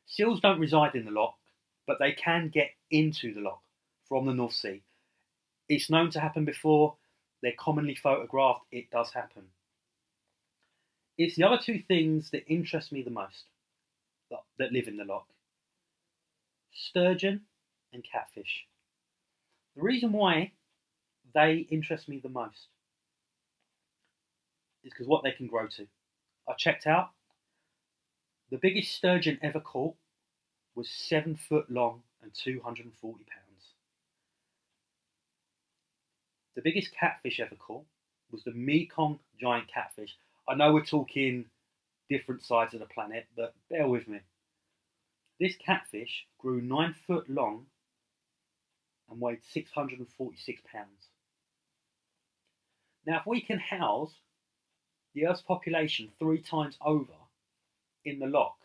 Seals 0.09 0.41
don't 0.41 0.59
reside 0.59 0.95
in 0.95 1.05
the 1.05 1.11
lock, 1.11 1.35
but 1.85 1.97
they 1.99 2.11
can 2.11 2.49
get 2.49 2.71
into 2.89 3.31
the 3.33 3.41
lock 3.41 3.61
from 4.07 4.25
the 4.25 4.33
North 4.33 4.53
Sea. 4.53 4.81
It's 5.69 5.89
known 5.89 6.09
to 6.11 6.19
happen 6.19 6.45
before, 6.45 6.95
they're 7.43 7.53
commonly 7.57 7.93
photographed, 7.93 8.65
it 8.71 8.89
does 8.89 9.11
happen. 9.13 9.43
It's 11.19 11.35
the 11.35 11.43
other 11.43 11.59
two 11.63 11.83
things 11.87 12.31
that 12.31 12.47
interest 12.47 12.91
me 12.91 13.03
the 13.03 13.11
most 13.11 13.45
that, 14.31 14.71
live 14.71 14.87
in 14.87 14.97
the 14.97 15.05
lock 15.05 15.27
sturgeon 16.73 17.41
and 17.93 18.03
catfish. 18.03 18.65
The 19.75 19.81
reason 19.81 20.11
why 20.11 20.53
they 21.33 21.67
interest 21.69 22.07
me 22.07 22.19
the 22.19 22.29
most 22.29 22.67
is 24.83 24.91
because 24.91 25.07
what 25.07 25.23
they 25.23 25.31
can 25.31 25.47
grow 25.47 25.67
to. 25.67 25.87
I 26.47 26.53
checked 26.57 26.87
out 26.87 27.09
the 28.49 28.57
biggest 28.57 28.93
sturgeon 28.93 29.37
ever 29.41 29.59
caught 29.59 29.95
was 30.79 30.89
seven 30.89 31.35
foot 31.35 31.69
long 31.69 32.01
and 32.23 32.33
240 32.33 33.25
pounds. 33.25 33.73
The 36.55 36.61
biggest 36.61 36.93
catfish 36.97 37.41
ever 37.41 37.55
caught 37.55 37.83
was 38.31 38.45
the 38.45 38.53
Mekong 38.53 39.19
giant 39.41 39.67
catfish. 39.67 40.15
I 40.47 40.55
know 40.55 40.71
we're 40.71 40.85
talking 40.85 41.43
different 42.09 42.43
sides 42.43 42.73
of 42.73 42.79
the 42.79 42.85
planet, 42.85 43.27
but 43.35 43.55
bear 43.69 43.89
with 43.89 44.07
me. 44.07 44.19
This 45.37 45.57
catfish 45.57 46.25
grew 46.37 46.61
nine 46.61 46.95
foot 47.05 47.29
long 47.29 47.65
and 49.11 49.19
weighed 49.19 49.43
646 49.51 50.61
pounds. 50.71 51.09
Now, 53.05 53.19
if 53.19 53.25
we 53.25 53.41
can 53.41 53.59
house 53.59 54.13
the 55.13 55.27
Earth's 55.27 55.41
population 55.41 56.07
three 56.19 56.41
times 56.41 56.77
over 56.81 57.15
in 58.05 58.19
the 58.19 58.27
loch, 58.27 58.55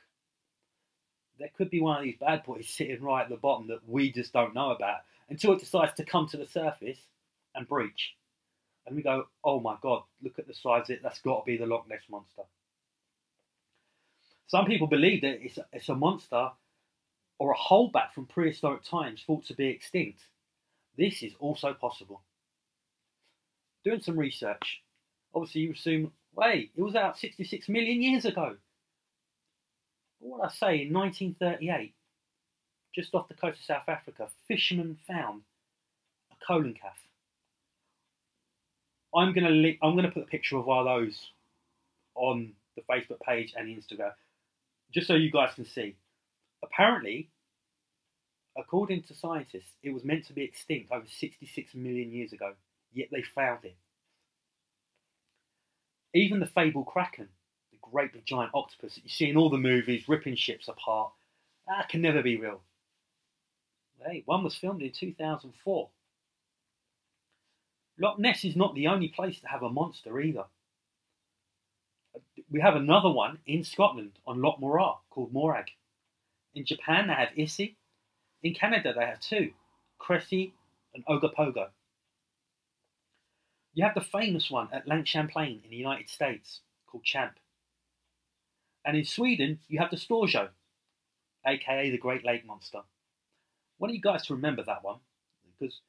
there 1.39 1.51
could 1.57 1.71
be 1.71 1.81
one 1.81 1.99
of 1.99 2.05
these 2.05 2.19
bad 2.19 2.45
boys 2.45 2.69
sitting 2.71 3.03
right 3.03 3.25
at 3.25 3.29
the 3.29 3.37
bottom 3.37 3.69
that 3.69 3.89
we 3.89 4.13
just 4.13 4.33
don't 4.33 4.55
know 4.55 4.71
about 4.71 5.01
until 5.29 5.53
it 5.53 5.61
decides 5.61 5.95
to 5.95 6.05
come 6.05 6.27
to 6.29 6.37
the 6.37 6.47
surface 6.47 6.99
and 7.55 7.69
breach. 7.69 8.15
And 8.87 8.95
we 8.97 9.03
go, 9.03 9.27
oh 9.43 9.61
my 9.61 9.77
god, 9.83 10.03
look 10.23 10.39
at 10.39 10.47
the 10.47 10.55
size 10.55 10.91
of 10.91 10.97
it, 10.97 11.03
that's 11.03 11.21
got 11.21 11.41
to 11.41 11.47
be 11.47 11.57
the 11.57 11.67
Loch 11.67 11.89
Ness 11.89 12.03
Monster. 12.11 12.43
Some 14.47 14.67
people 14.67 14.87
believe 14.87 15.23
that 15.23 15.45
it's 15.45 15.59
a, 15.59 15.67
it's 15.73 15.89
a 15.89 15.95
monster 15.95 16.51
or 17.39 17.53
a 17.53 17.57
holdback 17.57 18.13
from 18.15 18.27
prehistoric 18.27 18.85
times 18.85 19.23
thought 19.27 19.47
to 19.47 19.55
be 19.55 19.69
extinct. 19.69 20.21
This 20.97 21.23
is 21.23 21.33
also 21.41 21.73
possible. 21.73 22.23
Doing 23.85 24.01
some 24.01 24.19
research, 24.19 24.83
obviously 25.35 25.63
you 25.63 25.73
assume, 25.73 26.13
wait, 26.35 26.71
it 26.77 26.83
was 26.83 26.95
out 26.95 27.19
66 27.19 27.69
million 27.69 28.03
years 28.03 28.25
ago. 28.25 28.57
What 30.25 30.51
I 30.51 30.55
say, 30.55 30.87
in 30.87 30.93
1938, 30.95 31.93
just 32.95 33.15
off 33.15 33.29
the 33.29 33.35
coast 33.35 33.59
of 33.59 33.65
South 33.67 33.89
Africa, 33.91 34.29
fishermen 34.49 34.97
found 35.07 35.43
a 36.33 36.51
coelacanth. 36.51 37.05
I'm 39.15 39.35
gonna 39.35 39.51
li- 39.51 39.79
I'm 39.83 39.95
gonna 39.95 40.11
put 40.11 40.23
a 40.23 40.27
picture 40.27 40.57
of 40.57 40.65
one 40.65 40.79
of 40.79 40.87
those 40.87 41.31
on 42.15 42.55
the 42.75 42.83
Facebook 42.91 43.21
page 43.21 43.53
and 43.55 43.69
Instagram, 43.69 44.15
just 44.95 45.07
so 45.07 45.15
you 45.15 45.31
guys 45.31 45.55
can 45.55 45.67
see. 45.67 45.95
Apparently, 46.63 47.29
according 48.57 49.03
to 49.03 49.15
scientists, 49.15 49.75
it 49.83 49.91
was 49.91 50.05
meant 50.05 50.25
to 50.29 50.33
be 50.33 50.43
extinct 50.43 50.91
over 50.91 51.07
66 51.07 51.75
million 51.75 52.11
years 52.11 52.33
ago, 52.33 52.55
yet 52.95 53.09
they 53.13 53.21
found 53.21 53.67
it. 53.67 53.77
Even 56.15 56.41
the 56.41 56.47
fable 56.47 56.85
kraken, 56.85 57.29
great 57.91 58.13
big 58.13 58.25
giant 58.27 58.51
octopus 58.55 58.95
that 58.95 59.05
you 59.05 59.11
see 59.11 59.31
in 59.31 59.37
all 59.37 59.51
the 59.51 59.59
movies, 59.59 60.09
ripping 60.09 60.37
ships 60.37 60.69
apart, 60.69 61.13
that 61.69 61.89
can 61.89 62.03
never 62.03 62.23
be 62.23 62.37
real. 62.37 62.61
Hey, 64.05 64.23
one 64.27 64.45
was 64.45 64.57
filmed 64.57 64.83
in 64.83 64.91
2004. 64.91 65.89
Loch 67.99 68.19
Ness 68.19 68.45
is 68.45 68.57
not 68.57 68.75
the 68.75 68.89
only 68.89 69.09
place 69.09 69.41
to 69.41 69.49
have 69.49 69.63
a 69.63 69.71
monster 69.71 70.21
either. 70.21 70.45
We 72.51 72.61
have 72.61 72.77
another 72.77 73.11
one 73.11 73.39
in 73.47 73.65
Scotland 73.65 74.13
on 74.27 74.43
Loch 74.43 74.61
Morar 74.61 74.99
called 75.11 75.33
Morag. 75.33 75.67
In 76.55 76.65
Japan, 76.65 77.09
they 77.09 77.15
have 77.15 77.31
Issy, 77.37 77.77
in 78.45 78.53
Canada, 78.53 78.93
they 78.93 79.07
have 79.07 79.21
two 79.21 79.53
Cressy 79.99 80.53
and 80.95 81.05
Ogopogo. 81.07 81.69
You 83.73 83.85
have 83.85 83.95
the 83.95 84.03
famous 84.03 84.51
one 84.51 84.69
at 84.71 84.87
Lake 84.87 85.07
Champlain 85.07 85.63
in 85.65 85.71
the 85.71 85.77
United 85.77 86.11
States 86.11 86.61
called 86.87 87.05
Champ. 87.05 87.33
And 88.85 88.97
in 88.97 89.05
Sweden, 89.05 89.61
you 89.69 89.79
have 89.79 89.91
the 89.91 89.97
Storjo, 89.97 90.49
aka 91.47 91.91
the 91.91 91.99
Great 91.99 92.25
Lake 92.25 92.47
Monster. 92.47 92.81
Want 93.79 93.95
you 93.95 94.01
guys 94.01 94.27
to 94.27 94.35
remember 94.35 94.63
that 94.65 94.85
one 94.85 94.99
because 95.59 95.81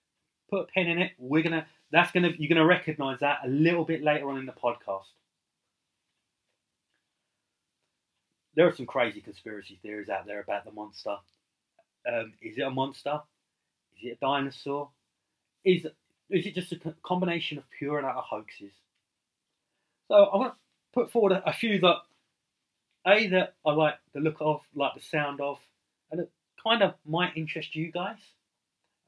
put 0.49 0.61
a 0.61 0.65
pin 0.65 0.87
in 0.87 0.99
it. 0.99 1.11
We're 1.17 1.43
gonna 1.43 1.65
that's 1.91 2.11
gonna 2.11 2.31
you're 2.37 2.49
gonna 2.49 2.65
recognise 2.65 3.19
that 3.19 3.39
a 3.43 3.47
little 3.47 3.85
bit 3.85 4.03
later 4.03 4.29
on 4.29 4.39
in 4.39 4.45
the 4.45 4.53
podcast. 4.53 5.05
There 8.55 8.67
are 8.67 8.75
some 8.75 8.85
crazy 8.85 9.19
conspiracy 9.19 9.79
theories 9.81 10.09
out 10.09 10.25
there 10.25 10.39
about 10.39 10.63
the 10.63 10.71
monster. 10.71 11.17
Um, 12.07 12.33
is 12.41 12.57
it 12.57 12.61
a 12.61 12.69
monster? 12.69 13.19
Is 13.97 14.11
it 14.11 14.17
a 14.21 14.25
dinosaur? 14.25 14.89
Is 15.63 15.85
is 16.29 16.45
it 16.45 16.55
just 16.55 16.71
a 16.71 16.95
combination 17.03 17.57
of 17.57 17.65
pure 17.77 17.97
and 17.97 18.07
utter 18.07 18.19
hoaxes? 18.19 18.71
So 20.07 20.15
I 20.15 20.37
want 20.37 20.53
to 20.53 20.59
put 20.93 21.11
forward 21.11 21.33
a, 21.33 21.49
a 21.49 21.53
few 21.53 21.79
that 21.79 21.97
a 23.07 23.27
that 23.27 23.55
I 23.65 23.71
like 23.71 23.95
the 24.13 24.19
look 24.19 24.37
of, 24.39 24.61
like 24.73 24.93
the 24.95 25.01
sound 25.01 25.41
of, 25.41 25.59
and 26.11 26.21
it 26.21 26.31
kind 26.61 26.81
of 26.81 26.95
might 27.05 27.35
interest 27.35 27.75
you 27.75 27.91
guys. 27.91 28.17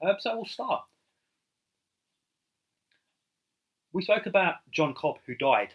Um, 0.02 0.16
so 0.20 0.36
we'll 0.36 0.46
start. 0.46 0.84
We 3.94 4.04
spoke 4.04 4.28
about 4.28 4.56
John 4.72 4.94
Cobb, 4.94 5.18
who 5.26 5.36
died 5.36 5.74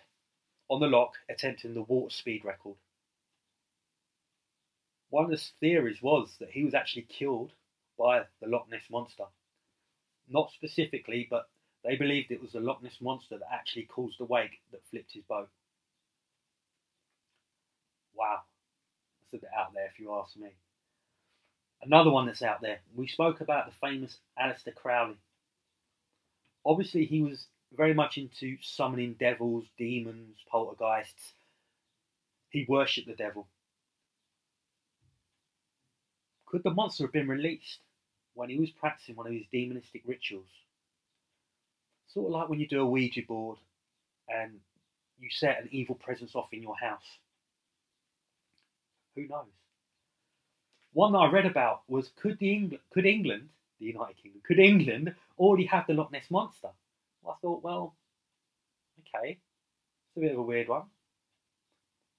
on 0.68 0.80
the 0.80 0.86
loch 0.86 1.14
attempting 1.28 1.74
the 1.74 1.82
water 1.82 2.14
speed 2.14 2.44
record. 2.44 2.76
One 5.10 5.24
of 5.24 5.30
the 5.30 5.42
theories 5.60 6.00
was 6.00 6.36
that 6.40 6.50
he 6.50 6.64
was 6.64 6.72
actually 6.72 7.02
killed 7.02 7.52
by 7.98 8.22
the 8.40 8.48
Loch 8.48 8.66
Ness 8.70 8.84
monster. 8.90 9.24
Not 10.26 10.50
specifically, 10.52 11.26
but 11.28 11.50
they 11.84 11.96
believed 11.96 12.30
it 12.30 12.40
was 12.40 12.52
the 12.52 12.60
Loch 12.60 12.82
Ness 12.82 12.96
monster 13.00 13.36
that 13.36 13.52
actually 13.52 13.82
caused 13.82 14.18
the 14.18 14.24
wake 14.24 14.62
that 14.70 14.86
flipped 14.90 15.12
his 15.12 15.24
boat. 15.24 15.50
Wow, 18.14 18.38
out 19.56 19.74
there 19.74 19.86
if 19.86 19.98
you 19.98 20.14
ask 20.14 20.36
me. 20.36 20.50
Another 21.82 22.10
one 22.10 22.26
that's 22.26 22.42
out 22.42 22.60
there, 22.60 22.78
we 22.94 23.08
spoke 23.08 23.40
about 23.40 23.66
the 23.66 23.74
famous 23.80 24.18
Aleister 24.40 24.74
Crowley. 24.74 25.16
Obviously, 26.64 27.04
he 27.04 27.22
was 27.22 27.46
very 27.76 27.94
much 27.94 28.18
into 28.18 28.56
summoning 28.62 29.16
devils, 29.18 29.64
demons, 29.78 30.36
poltergeists. 30.48 31.32
He 32.50 32.66
worshipped 32.68 33.08
the 33.08 33.14
devil. 33.14 33.48
Could 36.46 36.62
the 36.62 36.70
monster 36.70 37.04
have 37.04 37.12
been 37.12 37.28
released 37.28 37.80
when 38.34 38.50
he 38.50 38.58
was 38.58 38.70
practicing 38.70 39.16
one 39.16 39.26
of 39.26 39.32
his 39.32 39.46
demonistic 39.52 40.02
rituals? 40.04 40.50
Sort 42.08 42.26
of 42.26 42.32
like 42.32 42.48
when 42.48 42.60
you 42.60 42.68
do 42.68 42.82
a 42.82 42.86
Ouija 42.86 43.22
board 43.26 43.58
and 44.28 44.60
you 45.18 45.30
set 45.30 45.62
an 45.62 45.68
evil 45.72 45.94
presence 45.94 46.34
off 46.34 46.52
in 46.52 46.62
your 46.62 46.76
house. 46.76 47.18
Who 49.14 49.26
knows? 49.28 49.46
One 50.92 51.12
that 51.12 51.18
I 51.18 51.30
read 51.30 51.46
about 51.46 51.82
was 51.88 52.10
could 52.16 52.38
the 52.38 52.52
England, 52.52 52.82
could 52.92 53.06
England, 53.06 53.48
the 53.78 53.86
United 53.86 54.16
Kingdom, 54.22 54.42
could 54.44 54.58
England 54.58 55.14
already 55.38 55.66
have 55.66 55.86
the 55.86 55.94
Loch 55.94 56.12
Ness 56.12 56.30
monster? 56.30 56.68
Well, 57.22 57.34
I 57.34 57.40
thought, 57.40 57.62
well, 57.62 57.94
okay, 59.00 59.38
it's 59.38 60.16
a 60.16 60.20
bit 60.20 60.32
of 60.32 60.38
a 60.38 60.42
weird 60.42 60.68
one. 60.68 60.82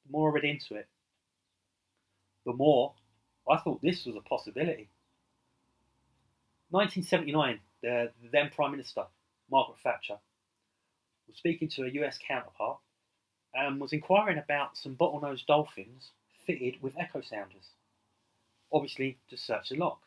The 0.06 0.12
more 0.12 0.32
I 0.32 0.34
read 0.34 0.46
into 0.46 0.76
it, 0.76 0.88
the 2.46 2.54
more 2.54 2.94
I 3.50 3.58
thought 3.58 3.82
this 3.82 4.06
was 4.06 4.16
a 4.16 4.22
possibility. 4.22 4.90
1979, 6.72 7.60
the, 7.82 8.12
the 8.22 8.30
then 8.32 8.50
Prime 8.50 8.72
Minister, 8.72 9.04
Margaret 9.52 9.78
Thatcher, 9.84 10.18
was 11.28 11.38
speaking 11.38 11.70
to 11.70 11.84
a 11.84 11.90
US 12.04 12.18
counterpart 12.26 12.80
and 13.54 13.80
was 13.80 13.94
inquiring 13.94 14.40
about 14.40 14.78
some 14.78 14.96
bottlenose 14.96 15.46
dolphins 15.46 16.12
fitted 16.46 16.82
with 16.82 16.98
echo 16.98 17.22
sounders, 17.22 17.72
obviously 18.72 19.18
to 19.30 19.38
search 19.38 19.70
the 19.70 19.76
loch. 19.76 20.02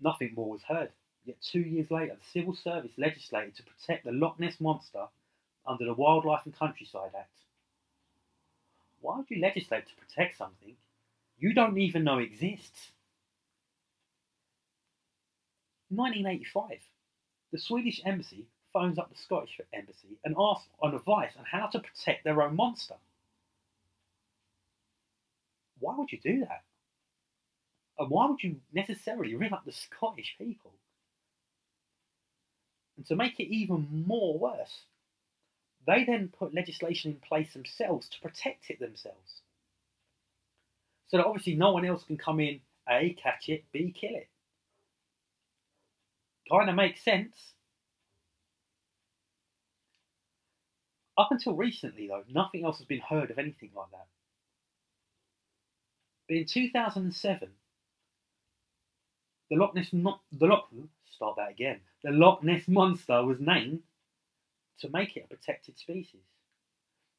Nothing 0.00 0.32
more 0.34 0.50
was 0.50 0.62
heard, 0.62 0.90
yet 1.24 1.36
two 1.42 1.60
years 1.60 1.90
later, 1.90 2.14
the 2.14 2.40
Civil 2.40 2.54
Service 2.54 2.92
legislated 2.96 3.54
to 3.56 3.62
protect 3.62 4.04
the 4.04 4.12
Loch 4.12 4.40
Ness 4.40 4.60
Monster 4.60 5.06
under 5.66 5.84
the 5.84 5.94
Wildlife 5.94 6.46
and 6.46 6.58
Countryside 6.58 7.10
Act. 7.16 7.28
Why 9.00 9.18
would 9.18 9.26
you 9.28 9.40
legislate 9.40 9.84
to 9.86 9.94
protect 9.94 10.38
something 10.38 10.76
you 11.38 11.52
don't 11.52 11.78
even 11.78 12.04
know 12.04 12.18
exists? 12.18 12.92
1985, 15.90 16.78
the 17.52 17.58
Swedish 17.58 18.00
embassy 18.04 18.46
phones 18.72 18.98
up 18.98 19.10
the 19.10 19.18
Scottish 19.18 19.60
embassy 19.72 20.18
and 20.24 20.36
asks 20.38 20.68
on 20.80 20.94
advice 20.94 21.32
on 21.36 21.44
how 21.44 21.66
to 21.66 21.80
protect 21.80 22.24
their 22.24 22.40
own 22.42 22.54
monster. 22.54 22.94
Why 25.80 25.96
would 25.96 26.12
you 26.12 26.18
do 26.22 26.40
that? 26.40 26.62
And 27.98 28.08
why 28.08 28.26
would 28.26 28.42
you 28.42 28.56
necessarily 28.72 29.34
ring 29.34 29.52
up 29.52 29.64
the 29.64 29.72
Scottish 29.72 30.36
people? 30.38 30.72
And 32.96 33.06
to 33.06 33.16
make 33.16 33.40
it 33.40 33.52
even 33.52 34.04
more 34.06 34.38
worse, 34.38 34.84
they 35.86 36.04
then 36.04 36.28
put 36.28 36.54
legislation 36.54 37.12
in 37.12 37.18
place 37.18 37.52
themselves 37.52 38.08
to 38.10 38.20
protect 38.20 38.70
it 38.70 38.78
themselves. 38.78 39.42
So 41.08 41.16
that 41.16 41.26
obviously 41.26 41.56
no 41.56 41.72
one 41.72 41.84
else 41.84 42.04
can 42.04 42.16
come 42.16 42.40
in, 42.40 42.60
A, 42.88 43.16
catch 43.20 43.48
it, 43.48 43.64
B, 43.72 43.94
kill 43.98 44.14
it. 44.14 44.28
Kind 46.50 46.70
of 46.70 46.76
makes 46.76 47.02
sense. 47.02 47.54
Up 51.18 51.28
until 51.30 51.54
recently, 51.54 52.08
though, 52.08 52.24
nothing 52.28 52.64
else 52.64 52.78
has 52.78 52.86
been 52.86 53.00
heard 53.00 53.30
of 53.30 53.38
anything 53.38 53.70
like 53.74 53.90
that. 53.92 54.06
But 56.30 56.36
in 56.36 56.44
2007, 56.44 57.48
the 59.50 59.56
Loch 59.56 59.74
Ness, 59.74 59.90
the 59.90 60.46
Loch, 60.46 60.68
start 61.12 61.34
that 61.38 61.50
again. 61.50 61.80
The 62.04 62.12
Loch 62.12 62.44
Ness 62.44 62.68
monster 62.68 63.24
was 63.24 63.38
named 63.40 63.80
to 64.78 64.88
make 64.90 65.16
it 65.16 65.24
a 65.24 65.34
protected 65.34 65.76
species. 65.76 66.20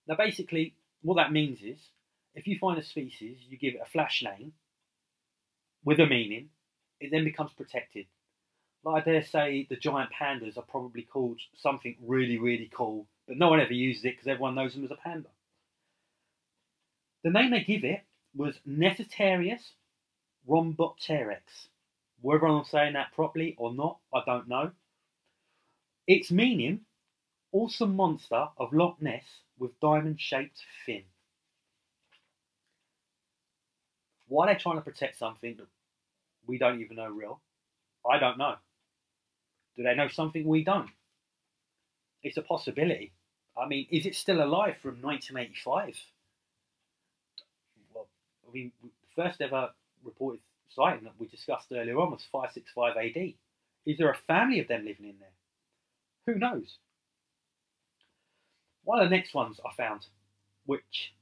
Now, 0.08 0.16
basically, 0.16 0.76
what 1.02 1.16
that 1.16 1.34
means 1.34 1.62
is 1.62 1.78
if 2.36 2.48
you 2.48 2.58
find 2.58 2.80
a 2.80 2.82
species, 2.82 3.40
you 3.50 3.58
give 3.58 3.74
it 3.74 3.82
a 3.86 3.90
flash 3.90 4.24
name 4.24 4.54
with 5.84 6.00
a 6.00 6.06
meaning, 6.06 6.48
it 7.02 7.12
then 7.12 7.26
becomes 7.26 7.52
protected. 7.52 8.06
Like 8.86 9.02
I 9.02 9.12
dare 9.12 9.24
say, 9.26 9.68
the 9.70 9.76
giant 9.76 10.12
pandas 10.18 10.58
are 10.58 10.62
probably 10.62 11.02
called 11.02 11.42
something 11.58 11.98
really, 12.02 12.38
really 12.38 12.72
cool, 12.74 13.08
but 13.28 13.36
no 13.36 13.50
one 13.50 13.60
ever 13.60 13.74
uses 13.74 14.06
it 14.06 14.12
because 14.12 14.28
everyone 14.28 14.56
knows 14.56 14.74
them 14.74 14.86
as 14.86 14.92
a 14.92 14.96
panda. 14.96 15.28
The 17.26 17.30
name 17.30 17.52
they 17.52 17.66
give 17.66 17.84
it 17.84 18.06
was 18.36 18.60
Nessiteras 18.68 19.72
rhombopteryx. 20.48 21.68
Whether 22.22 22.48
I'm 22.48 22.64
saying 22.64 22.94
that 22.94 23.14
properly 23.14 23.56
or 23.58 23.74
not, 23.74 23.98
I 24.14 24.22
don't 24.26 24.48
know. 24.48 24.72
Its 26.08 26.32
meaning 26.32 26.82
awesome 27.52 27.96
monster 27.96 28.48
of 28.58 28.74
Loch 28.74 29.02
Ness 29.02 29.26
with 29.58 29.80
diamond 29.80 30.20
shaped 30.20 30.64
fin. 30.86 31.04
Why 34.28 34.46
they're 34.48 34.60
trying 34.60 34.78
to 34.78 34.82
protect 34.82 35.18
something 35.18 35.56
that 35.58 35.68
we 36.48 36.58
don't 36.58 36.82
even 36.82 36.98
know 36.98 37.10
real, 37.10 37.42
I 38.10 38.18
don't 38.18 38.38
know. 38.38 38.56
Do 39.76 39.84
they 39.84 39.96
know 39.96 40.08
something 40.08 40.46
we 40.46 40.64
don't? 40.64 40.90
It's 42.24 42.38
a 42.38 42.42
possibility. 42.42 43.14
I 43.58 43.68
mean, 43.68 43.88
is 43.92 44.06
it 44.06 44.16
still 44.16 44.44
alive 44.44 44.78
from 44.82 45.02
1985? 45.02 45.96
I 48.52 48.54
mean, 48.54 48.72
the 48.84 48.90
first 49.16 49.42
ever 49.42 49.70
reported 50.04 50.42
sighting 50.76 51.06
that 51.06 51.14
we 51.18 51.28
discussed 51.28 51.68
earlier 51.72 51.98
on 52.00 52.12
was 52.12 52.26
565 52.32 52.98
AD. 52.98 53.34
Is 53.86 53.98
there 53.98 54.12
a 54.12 54.18
family 54.28 54.60
of 54.60 54.68
them 54.68 54.86
living 54.86 55.06
in 55.06 55.16
there? 55.20 56.34
Who 56.34 56.40
knows? 56.40 56.78
one 58.84 59.00
of 59.00 59.10
the 59.10 59.16
next 59.16 59.34
ones 59.34 59.60
I 59.66 59.74
found, 59.76 60.06
which 60.66 61.14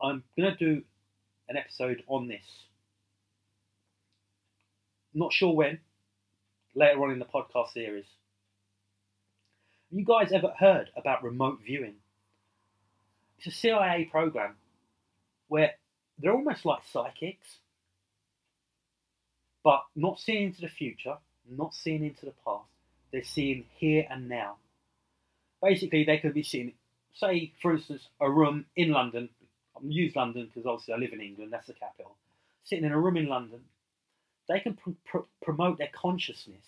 I'm 0.00 0.22
going 0.36 0.56
to 0.56 0.56
do 0.56 0.82
an 1.48 1.56
episode 1.56 2.02
on 2.06 2.28
this. 2.28 2.44
Not 5.14 5.32
sure 5.32 5.54
when, 5.54 5.78
later 6.74 7.02
on 7.02 7.10
in 7.10 7.18
the 7.18 7.24
podcast 7.24 7.72
series. 7.72 8.04
Have 9.90 9.98
you 9.98 10.04
guys 10.04 10.32
ever 10.32 10.52
heard 10.58 10.90
about 10.96 11.22
remote 11.22 11.60
viewing? 11.64 11.94
It's 13.38 13.46
a 13.46 13.50
CIA 13.50 14.08
program 14.10 14.56
where 15.48 15.72
they're 16.18 16.32
almost 16.32 16.64
like 16.64 16.80
psychics, 16.90 17.58
but 19.64 19.82
not 19.94 20.20
seeing 20.20 20.44
into 20.44 20.62
the 20.62 20.68
future, 20.68 21.16
not 21.48 21.74
seeing 21.74 22.04
into 22.04 22.26
the 22.26 22.34
past. 22.44 22.68
They're 23.12 23.22
seeing 23.22 23.64
here 23.78 24.06
and 24.10 24.28
now 24.28 24.56
basically 25.62 26.04
they 26.04 26.18
could 26.18 26.34
be 26.34 26.42
seen, 26.42 26.72
say, 27.14 27.52
for 27.60 27.74
instance, 27.74 28.08
a 28.20 28.30
room 28.30 28.66
in 28.76 28.90
London. 28.90 29.28
I'm 29.76 29.90
use 29.90 30.14
London 30.16 30.46
because 30.46 30.66
obviously 30.66 30.94
I 30.94 30.98
live 30.98 31.12
in 31.12 31.20
England, 31.20 31.52
that's 31.52 31.66
the 31.66 31.74
capital. 31.74 32.16
Sitting 32.64 32.84
in 32.84 32.92
a 32.92 32.98
room 32.98 33.16
in 33.16 33.28
London, 33.28 33.60
they 34.48 34.60
can 34.60 34.74
pr- 34.74 34.90
pr- 35.04 35.26
promote 35.42 35.78
their 35.78 35.90
consciousness 35.92 36.64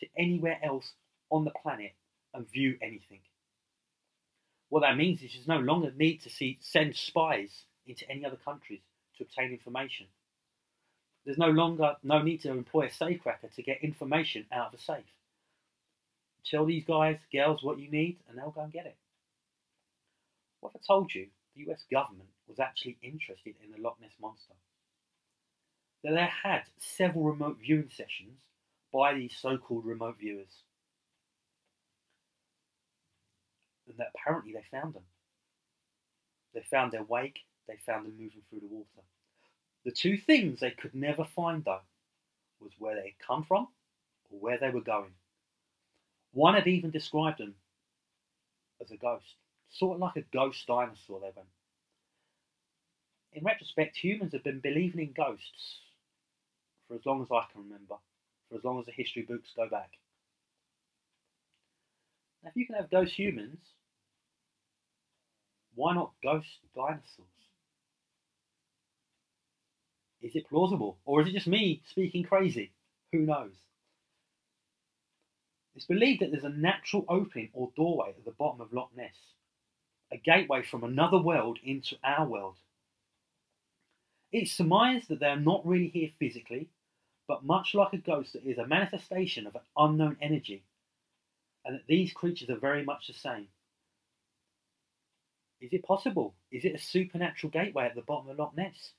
to 0.00 0.06
anywhere 0.18 0.58
else 0.62 0.92
on 1.30 1.44
the 1.44 1.50
planet 1.50 1.92
and 2.34 2.50
view 2.50 2.76
anything. 2.82 3.20
What 4.68 4.80
that 4.80 4.96
means 4.96 5.22
is 5.22 5.32
there's 5.32 5.48
no 5.48 5.60
longer 5.60 5.92
need 5.96 6.22
to 6.22 6.30
see 6.30 6.58
send 6.60 6.96
spies 6.96 7.64
into 7.86 8.08
any 8.10 8.24
other 8.24 8.38
countries 8.44 8.80
to 9.18 9.24
obtain 9.24 9.50
information. 9.52 10.06
There's 11.24 11.38
no 11.38 11.48
longer 11.48 11.96
no 12.02 12.22
need 12.22 12.42
to 12.42 12.50
employ 12.50 12.86
a 12.86 12.90
safecracker 12.90 13.52
to 13.54 13.62
get 13.62 13.82
information 13.82 14.46
out 14.52 14.68
of 14.68 14.80
a 14.80 14.82
safe. 14.82 15.04
Tell 16.44 16.66
these 16.66 16.84
guys, 16.84 17.16
girls, 17.32 17.62
what 17.62 17.78
you 17.78 17.90
need, 17.90 18.18
and 18.28 18.36
they'll 18.36 18.50
go 18.50 18.60
and 18.60 18.72
get 18.72 18.86
it. 18.86 18.96
What 20.60 20.72
if 20.74 20.82
I 20.82 20.92
told 20.94 21.14
you 21.14 21.28
the 21.56 21.70
US 21.72 21.84
government 21.90 22.28
was 22.46 22.60
actually 22.60 22.98
interested 23.02 23.54
in 23.64 23.70
the 23.70 23.80
Loch 23.80 23.96
Ness 24.00 24.12
Monster? 24.20 24.54
That 26.02 26.12
they 26.12 26.28
had 26.42 26.62
several 26.78 27.24
remote 27.24 27.58
viewing 27.60 27.88
sessions 27.90 28.38
by 28.92 29.14
these 29.14 29.34
so 29.40 29.56
called 29.56 29.86
remote 29.86 30.16
viewers. 30.20 30.62
And 33.88 33.96
that 33.96 34.12
apparently 34.14 34.52
they 34.52 34.64
found 34.70 34.94
them. 34.94 35.04
They 36.52 36.62
found 36.70 36.92
their 36.92 37.02
wake, 37.02 37.40
they 37.66 37.76
found 37.86 38.06
them 38.06 38.12
moving 38.12 38.42
through 38.48 38.60
the 38.60 38.66
water. 38.66 39.02
The 39.84 39.90
two 39.90 40.16
things 40.16 40.60
they 40.60 40.70
could 40.70 40.94
never 40.94 41.24
find, 41.24 41.64
though, 41.64 41.80
was 42.60 42.72
where 42.78 42.94
they 42.94 43.02
had 43.02 43.26
come 43.26 43.44
from 43.44 43.68
or 44.30 44.38
where 44.40 44.58
they 44.58 44.70
were 44.70 44.80
going. 44.80 45.12
One 46.32 46.54
had 46.54 46.66
even 46.66 46.90
described 46.90 47.38
them 47.38 47.54
as 48.80 48.90
a 48.90 48.96
ghost, 48.96 49.36
sort 49.70 49.96
of 49.96 50.00
like 50.00 50.16
a 50.16 50.22
ghost 50.32 50.66
dinosaur 50.66 51.20
they 51.20 51.30
went. 51.36 51.48
In 53.32 53.44
retrospect, 53.44 53.96
humans 53.96 54.32
have 54.32 54.44
been 54.44 54.60
believing 54.60 55.00
in 55.00 55.12
ghosts 55.12 55.80
for 56.88 56.94
as 56.94 57.04
long 57.04 57.22
as 57.22 57.28
I 57.30 57.44
can 57.52 57.62
remember, 57.62 57.96
for 58.48 58.58
as 58.58 58.64
long 58.64 58.78
as 58.78 58.86
the 58.86 58.92
history 58.92 59.22
books 59.22 59.50
go 59.56 59.68
back. 59.68 59.90
Now, 62.42 62.50
if 62.50 62.56
you 62.56 62.66
can 62.66 62.76
have 62.76 62.90
ghost 62.90 63.14
humans, 63.14 63.58
why 65.74 65.94
not 65.94 66.12
ghost 66.22 66.48
dinosaurs? 66.74 67.33
Is 70.24 70.34
it 70.34 70.48
plausible? 70.48 70.96
Or 71.04 71.20
is 71.20 71.28
it 71.28 71.34
just 71.34 71.46
me 71.46 71.82
speaking 71.86 72.24
crazy? 72.24 72.72
Who 73.12 73.20
knows? 73.20 73.52
It's 75.76 75.84
believed 75.84 76.22
that 76.22 76.30
there's 76.30 76.44
a 76.44 76.48
natural 76.48 77.04
opening 77.08 77.50
or 77.52 77.70
doorway 77.76 78.14
at 78.16 78.24
the 78.24 78.30
bottom 78.30 78.62
of 78.62 78.72
Loch 78.72 78.90
Ness, 78.96 79.14
a 80.10 80.16
gateway 80.16 80.62
from 80.62 80.82
another 80.82 81.18
world 81.18 81.58
into 81.62 81.96
our 82.02 82.26
world. 82.26 82.56
It's 84.32 84.52
surmised 84.52 85.08
that 85.08 85.20
they 85.20 85.26
are 85.26 85.38
not 85.38 85.66
really 85.66 85.88
here 85.88 86.08
physically, 86.18 86.68
but 87.28 87.44
much 87.44 87.74
like 87.74 87.92
a 87.92 87.98
ghost, 87.98 88.34
it 88.34 88.44
is 88.46 88.58
a 88.58 88.66
manifestation 88.66 89.46
of 89.46 89.54
an 89.54 89.60
unknown 89.76 90.16
energy, 90.22 90.62
and 91.66 91.74
that 91.74 91.86
these 91.86 92.14
creatures 92.14 92.48
are 92.48 92.56
very 92.56 92.82
much 92.82 93.08
the 93.08 93.12
same. 93.12 93.48
Is 95.60 95.72
it 95.72 95.84
possible? 95.84 96.34
Is 96.50 96.64
it 96.64 96.74
a 96.74 96.78
supernatural 96.78 97.50
gateway 97.50 97.86
at 97.86 97.94
the 97.94 98.02
bottom 98.02 98.30
of 98.30 98.38
Loch 98.38 98.56
Ness? 98.56 98.92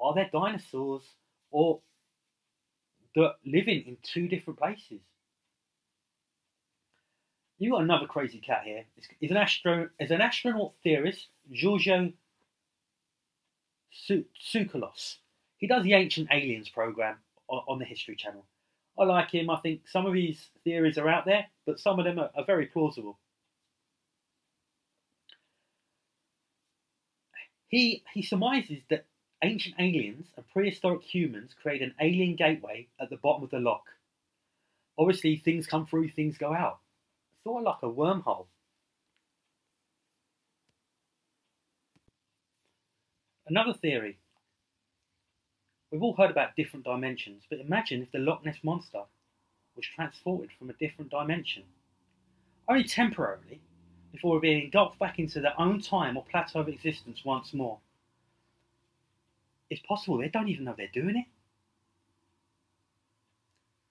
Are 0.00 0.14
there 0.14 0.30
dinosaurs 0.32 1.02
or 1.50 1.80
that 3.14 3.36
living 3.44 3.84
in 3.86 3.96
two 4.02 4.28
different 4.28 4.58
places? 4.58 5.00
You 7.58 7.70
got 7.70 7.82
another 7.82 8.06
crazy 8.06 8.38
cat 8.38 8.62
here. 8.64 8.84
Is 9.20 9.30
an 9.30 9.38
astro, 9.38 9.88
is 9.98 10.10
an 10.10 10.20
astronaut 10.20 10.74
theorist, 10.82 11.28
Giorgio 11.50 12.12
Tsoukalos. 14.10 15.16
He 15.56 15.66
does 15.66 15.84
the 15.84 15.94
Ancient 15.94 16.28
Aliens 16.30 16.68
program 16.68 17.16
on 17.48 17.78
the 17.78 17.84
History 17.86 18.16
Channel. 18.16 18.44
I 18.98 19.04
like 19.04 19.30
him. 19.30 19.50
I 19.50 19.56
think 19.56 19.88
some 19.88 20.06
of 20.06 20.14
his 20.14 20.48
theories 20.64 20.98
are 20.98 21.08
out 21.08 21.24
there, 21.24 21.46
but 21.64 21.80
some 21.80 21.98
of 21.98 22.04
them 22.04 22.18
are, 22.18 22.30
are 22.34 22.44
very 22.44 22.66
plausible. 22.66 23.18
He 27.68 28.04
he 28.12 28.22
surmises 28.22 28.82
that 28.90 29.06
ancient 29.42 29.74
aliens 29.78 30.26
and 30.36 30.48
prehistoric 30.52 31.02
humans 31.02 31.54
create 31.60 31.82
an 31.82 31.94
alien 32.00 32.36
gateway 32.36 32.88
at 33.00 33.10
the 33.10 33.16
bottom 33.16 33.44
of 33.44 33.50
the 33.50 33.58
loch. 33.58 33.86
Obviously, 34.98 35.36
things 35.36 35.66
come 35.66 35.86
through, 35.86 36.08
things 36.10 36.38
go 36.38 36.54
out. 36.54 36.78
Sort 37.44 37.60
of 37.60 37.64
like 37.64 37.82
a 37.82 37.94
wormhole. 37.94 38.46
Another 43.46 43.74
theory. 43.74 44.18
We've 45.90 46.02
all 46.02 46.16
heard 46.16 46.32
about 46.32 46.56
different 46.56 46.84
dimensions, 46.84 47.44
but 47.48 47.60
imagine 47.60 48.02
if 48.02 48.10
the 48.10 48.18
Loch 48.18 48.44
Ness 48.44 48.58
Monster 48.64 49.02
was 49.76 49.86
transported 49.94 50.50
from 50.58 50.68
a 50.68 50.72
different 50.72 51.10
dimension. 51.10 51.62
Only 52.68 52.82
temporarily, 52.82 53.60
before 54.10 54.40
being 54.40 54.64
engulfed 54.64 54.98
back 54.98 55.20
into 55.20 55.40
their 55.40 55.58
own 55.60 55.80
time 55.80 56.16
or 56.16 56.24
plateau 56.24 56.60
of 56.60 56.68
existence 56.68 57.24
once 57.24 57.54
more. 57.54 57.78
It's 59.70 59.82
possible 59.82 60.18
they 60.18 60.28
don't 60.28 60.48
even 60.48 60.64
know 60.64 60.74
they're 60.76 60.88
doing 60.92 61.16
it. 61.16 61.26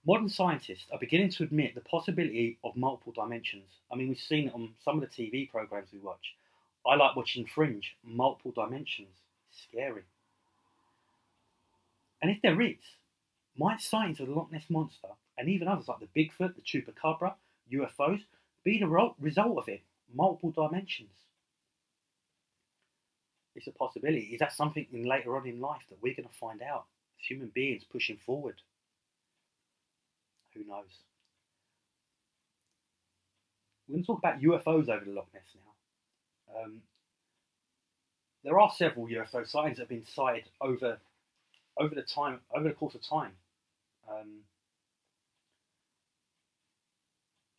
Modern 0.07 0.29
scientists 0.29 0.85
are 0.91 0.99
beginning 0.99 1.31
to 1.31 1.43
admit 1.43 1.73
the 1.73 1.81
possibility 1.81 2.59
of 2.63 2.75
multiple 2.75 3.11
dimensions. 3.11 3.65
I 3.91 3.95
mean, 3.95 4.07
we've 4.07 4.19
seen 4.19 4.47
it 4.47 4.53
on 4.53 4.75
some 4.83 5.01
of 5.01 5.01
the 5.01 5.07
TV 5.07 5.49
programs 5.49 5.89
we 5.91 5.99
watch. 5.99 6.35
I 6.85 6.95
like 6.95 7.15
watching 7.15 7.47
Fringe, 7.47 7.95
multiple 8.03 8.51
dimensions. 8.51 9.17
It's 9.49 9.63
scary. 9.63 10.03
And 12.21 12.29
if 12.29 12.41
there 12.43 12.61
is, 12.61 12.77
might 13.57 13.81
sightings 13.81 14.19
of 14.19 14.27
the 14.27 14.33
Loch 14.33 14.51
Ness 14.51 14.65
Monster 14.69 15.09
and 15.38 15.49
even 15.49 15.67
others 15.67 15.88
like 15.88 15.99
the 15.99 16.07
Bigfoot, 16.15 16.53
the 16.55 16.61
Chupacabra, 16.61 17.33
UFOs 17.73 18.21
be 18.63 18.79
the 18.79 19.13
result 19.19 19.57
of 19.57 19.67
it? 19.67 19.81
Multiple 20.13 20.51
dimensions 20.51 21.24
it's 23.55 23.67
a 23.67 23.71
possibility. 23.71 24.29
Is 24.33 24.39
that 24.39 24.53
something 24.53 24.85
in 24.91 25.05
later 25.05 25.35
on 25.37 25.47
in 25.47 25.59
life 25.59 25.83
that 25.89 26.01
we're 26.01 26.13
going 26.13 26.27
to 26.27 26.35
find 26.39 26.61
out 26.61 26.85
as 27.19 27.27
human 27.27 27.51
beings 27.53 27.83
pushing 27.89 28.17
forward? 28.17 28.61
Who 30.53 30.65
knows? 30.65 30.85
We're 33.87 33.93
going 33.93 34.03
to 34.03 34.07
talk 34.07 34.19
about 34.19 34.41
UFOs 34.41 34.89
over 34.89 35.05
the 35.05 35.11
Loch 35.11 35.27
Ness 35.33 35.55
now. 35.55 36.61
Um, 36.61 36.81
there 38.43 38.59
are 38.59 38.69
several 38.69 39.07
UFO 39.07 39.47
sightings 39.47 39.77
that 39.77 39.83
have 39.83 39.89
been 39.89 40.05
sighted 40.05 40.45
over 40.61 40.99
over 41.77 41.93
the 41.93 42.03
time 42.03 42.39
over 42.55 42.67
the 42.67 42.75
course 42.75 42.95
of 42.95 43.01
time. 43.01 43.31
Um, 44.09 44.41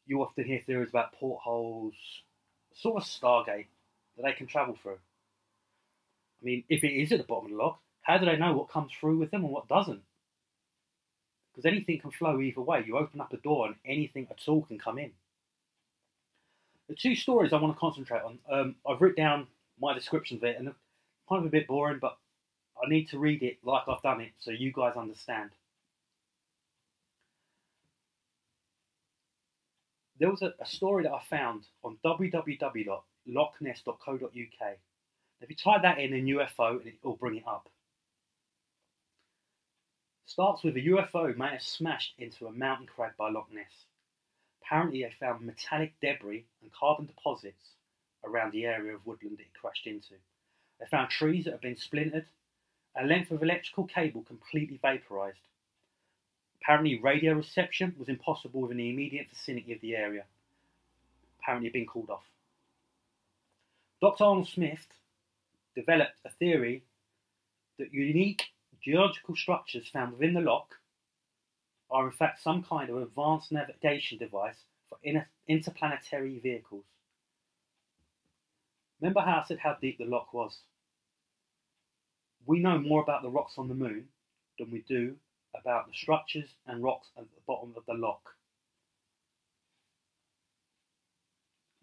you 0.06 0.22
often 0.22 0.44
hear 0.44 0.60
theories 0.64 0.88
about 0.88 1.12
portholes, 1.12 1.94
sort 2.74 3.02
of 3.02 3.08
Stargate 3.08 3.66
that 4.16 4.22
they 4.24 4.32
can 4.32 4.46
travel 4.46 4.78
through. 4.80 4.98
I 6.42 6.44
mean, 6.44 6.64
if 6.68 6.84
it 6.84 6.92
is 6.92 7.12
at 7.12 7.18
the 7.18 7.24
bottom 7.24 7.46
of 7.46 7.50
the 7.52 7.56
loch, 7.56 7.78
how 8.02 8.18
do 8.18 8.26
they 8.26 8.36
know 8.36 8.52
what 8.52 8.68
comes 8.68 8.92
through 8.92 9.18
with 9.18 9.30
them 9.30 9.44
and 9.44 9.52
what 9.52 9.68
doesn't? 9.68 10.02
Because 11.52 11.66
anything 11.66 11.98
can 11.98 12.10
flow 12.10 12.40
either 12.40 12.60
way. 12.60 12.84
You 12.86 12.98
open 12.98 13.20
up 13.20 13.32
a 13.32 13.38
door 13.38 13.66
and 13.66 13.76
anything 13.84 14.28
at 14.30 14.46
all 14.46 14.62
can 14.62 14.78
come 14.78 14.98
in. 14.98 15.10
The 16.88 16.94
two 16.94 17.16
stories 17.16 17.52
I 17.52 17.60
want 17.60 17.74
to 17.74 17.80
concentrate 17.80 18.22
on, 18.22 18.38
um, 18.50 18.76
I've 18.88 19.00
written 19.00 19.24
down 19.24 19.46
my 19.80 19.92
description 19.92 20.36
of 20.36 20.44
it, 20.44 20.56
and 20.58 20.68
it's 20.68 20.76
kind 21.28 21.40
of 21.40 21.46
a 21.46 21.50
bit 21.50 21.66
boring, 21.66 21.98
but 22.00 22.16
I 22.82 22.88
need 22.88 23.08
to 23.08 23.18
read 23.18 23.42
it 23.42 23.58
like 23.64 23.82
I've 23.88 24.02
done 24.02 24.20
it 24.20 24.32
so 24.38 24.52
you 24.52 24.72
guys 24.72 24.96
understand. 24.96 25.50
There 30.18 30.30
was 30.30 30.40
a, 30.42 30.54
a 30.60 30.66
story 30.66 31.02
that 31.02 31.12
I 31.12 31.20
found 31.28 31.64
on 31.82 31.98
www.lochness.co.uk 32.04 34.76
if 35.40 35.50
you 35.50 35.56
type 35.56 35.82
that 35.82 35.98
in 35.98 36.12
in 36.12 36.26
UFO, 36.26 36.84
it 36.84 36.94
will 37.02 37.16
bring 37.16 37.36
it 37.36 37.46
up. 37.46 37.68
Starts 40.26 40.62
with 40.64 40.76
a 40.76 40.80
UFO 40.80 41.36
may 41.36 41.50
have 41.50 41.62
smashed 41.62 42.14
into 42.18 42.46
a 42.46 42.52
mountain 42.52 42.86
crag 42.86 43.12
by 43.16 43.30
Loch 43.30 43.48
Ness. 43.52 43.86
Apparently, 44.62 45.02
they 45.02 45.12
found 45.20 45.42
metallic 45.42 45.94
debris 46.00 46.44
and 46.62 46.72
carbon 46.72 47.06
deposits 47.06 47.74
around 48.24 48.52
the 48.52 48.64
area 48.64 48.94
of 48.94 49.06
woodland 49.06 49.38
it 49.38 49.46
crashed 49.60 49.86
into. 49.86 50.14
They 50.80 50.86
found 50.86 51.10
trees 51.10 51.44
that 51.44 51.52
had 51.52 51.60
been 51.60 51.76
splintered, 51.76 52.26
a 52.96 53.04
length 53.04 53.30
of 53.30 53.42
electrical 53.42 53.84
cable 53.84 54.22
completely 54.22 54.78
vaporised. 54.82 55.46
Apparently, 56.60 56.98
radio 56.98 57.34
reception 57.34 57.94
was 57.98 58.08
impossible 58.08 58.62
within 58.62 58.78
the 58.78 58.90
immediate 58.90 59.28
vicinity 59.30 59.72
of 59.72 59.80
the 59.80 59.94
area. 59.94 60.24
Apparently, 61.40 61.70
been 61.70 61.86
called 61.86 62.10
off. 62.10 62.24
Dr. 64.00 64.24
Arnold 64.24 64.48
Smith 64.48 64.86
developed 65.76 66.18
a 66.24 66.30
theory 66.30 66.82
that 67.78 67.92
unique 67.92 68.42
geological 68.82 69.36
structures 69.36 69.88
found 69.92 70.12
within 70.12 70.34
the 70.34 70.40
lock 70.40 70.74
are 71.90 72.06
in 72.06 72.12
fact 72.12 72.42
some 72.42 72.64
kind 72.64 72.90
of 72.90 72.96
advanced 72.96 73.52
navigation 73.52 74.18
device 74.18 74.56
for 74.88 74.98
inter- 75.02 75.26
interplanetary 75.46 76.40
vehicles. 76.40 76.84
Remember 79.00 79.20
how 79.20 79.42
I 79.42 79.44
said 79.46 79.58
how 79.58 79.76
deep 79.80 79.98
the 79.98 80.04
lock 80.04 80.32
was? 80.32 80.58
We 82.46 82.60
know 82.60 82.78
more 82.78 83.02
about 83.02 83.22
the 83.22 83.30
rocks 83.30 83.54
on 83.58 83.68
the 83.68 83.74
moon 83.74 84.06
than 84.58 84.70
we 84.70 84.84
do 84.88 85.16
about 85.54 85.86
the 85.86 85.94
structures 85.94 86.48
and 86.66 86.82
rocks 86.82 87.08
at 87.16 87.24
the 87.24 87.40
bottom 87.46 87.74
of 87.76 87.84
the 87.86 87.94
lock. 87.94 88.22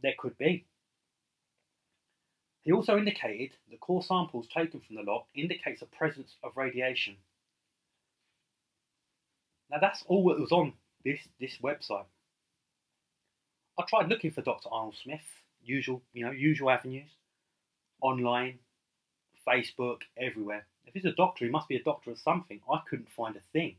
There 0.01 0.13
could 0.17 0.37
be. 0.37 0.65
He 2.63 2.71
also 2.71 2.97
indicated 2.97 3.51
that 3.69 3.79
core 3.81 4.01
samples 4.03 4.47
taken 4.47 4.79
from 4.79 4.95
the 4.95 5.03
loch 5.03 5.27
indicates 5.35 5.81
a 5.81 5.85
presence 5.85 6.35
of 6.43 6.55
radiation. 6.55 7.17
Now 9.69 9.79
that's 9.79 10.03
all 10.07 10.29
that 10.29 10.39
was 10.39 10.51
on 10.51 10.73
this 11.03 11.19
this 11.39 11.57
website. 11.61 12.05
I 13.77 13.83
tried 13.87 14.07
looking 14.07 14.31
for 14.31 14.41
Dr. 14.41 14.69
Arnold 14.71 14.95
Smith, 14.95 15.25
usual 15.61 16.01
you 16.13 16.25
know 16.25 16.31
usual 16.31 16.69
avenues, 16.69 17.09
online, 18.01 18.59
Facebook, 19.47 20.01
everywhere. 20.17 20.65
If 20.85 20.93
he's 20.93 21.05
a 21.05 21.11
doctor, 21.11 21.45
he 21.45 21.51
must 21.51 21.67
be 21.67 21.75
a 21.75 21.83
doctor 21.83 22.11
of 22.11 22.19
something. 22.19 22.61
I 22.71 22.79
couldn't 22.89 23.11
find 23.11 23.35
a 23.35 23.41
thing. 23.51 23.75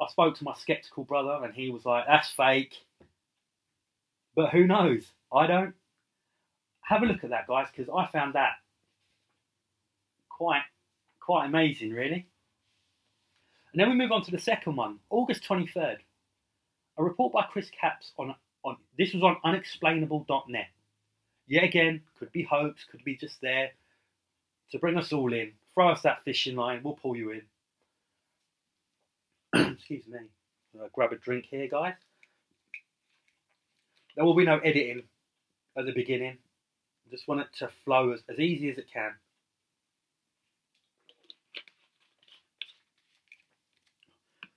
I 0.00 0.06
spoke 0.08 0.36
to 0.36 0.44
my 0.44 0.54
skeptical 0.54 1.04
brother, 1.04 1.44
and 1.44 1.54
he 1.54 1.70
was 1.70 1.84
like, 1.84 2.06
"That's 2.06 2.30
fake." 2.30 2.84
But 4.36 4.50
who 4.50 4.66
knows? 4.66 5.10
I 5.32 5.46
don't. 5.46 5.74
Have 6.86 7.02
a 7.02 7.06
look 7.06 7.24
at 7.24 7.30
that, 7.30 7.48
guys, 7.48 7.66
because 7.74 7.92
I 7.94 8.06
found 8.06 8.34
that 8.34 8.52
quite 10.28 10.62
quite 11.20 11.46
amazing, 11.46 11.90
really. 11.90 12.28
And 13.72 13.80
then 13.80 13.90
we 13.90 13.96
move 13.96 14.12
on 14.12 14.22
to 14.22 14.30
the 14.30 14.38
second 14.38 14.76
one, 14.76 15.00
August 15.10 15.42
23rd. 15.48 15.96
A 16.98 17.04
report 17.04 17.32
by 17.32 17.42
Chris 17.50 17.68
Capps 17.78 18.12
on, 18.16 18.34
on 18.64 18.76
this 18.96 19.12
was 19.12 19.22
on 19.24 19.36
unexplainable.net. 19.44 20.68
Yet 21.48 21.64
again, 21.64 22.02
could 22.18 22.30
be 22.30 22.44
hoax, 22.44 22.84
could 22.90 23.04
be 23.04 23.16
just 23.16 23.40
there 23.40 23.70
to 24.70 24.78
bring 24.78 24.96
us 24.96 25.12
all 25.12 25.32
in. 25.32 25.52
Throw 25.74 25.90
us 25.90 26.02
that 26.02 26.22
fishing 26.24 26.54
line, 26.54 26.80
we'll 26.84 26.94
pull 26.94 27.16
you 27.16 27.32
in. 27.32 27.42
Excuse 29.74 30.06
me. 30.06 30.20
I'll 30.80 30.88
grab 30.92 31.12
a 31.12 31.16
drink 31.16 31.46
here, 31.50 31.68
guys. 31.68 31.94
There 34.14 34.24
will 34.24 34.36
be 34.36 34.44
no 34.44 34.58
editing 34.58 35.02
at 35.76 35.84
the 35.84 35.92
beginning. 35.92 36.38
Just 37.10 37.28
want 37.28 37.40
it 37.40 37.48
to 37.58 37.68
flow 37.84 38.12
as, 38.12 38.20
as 38.28 38.38
easy 38.38 38.70
as 38.70 38.78
it 38.78 38.86
can. 38.92 39.12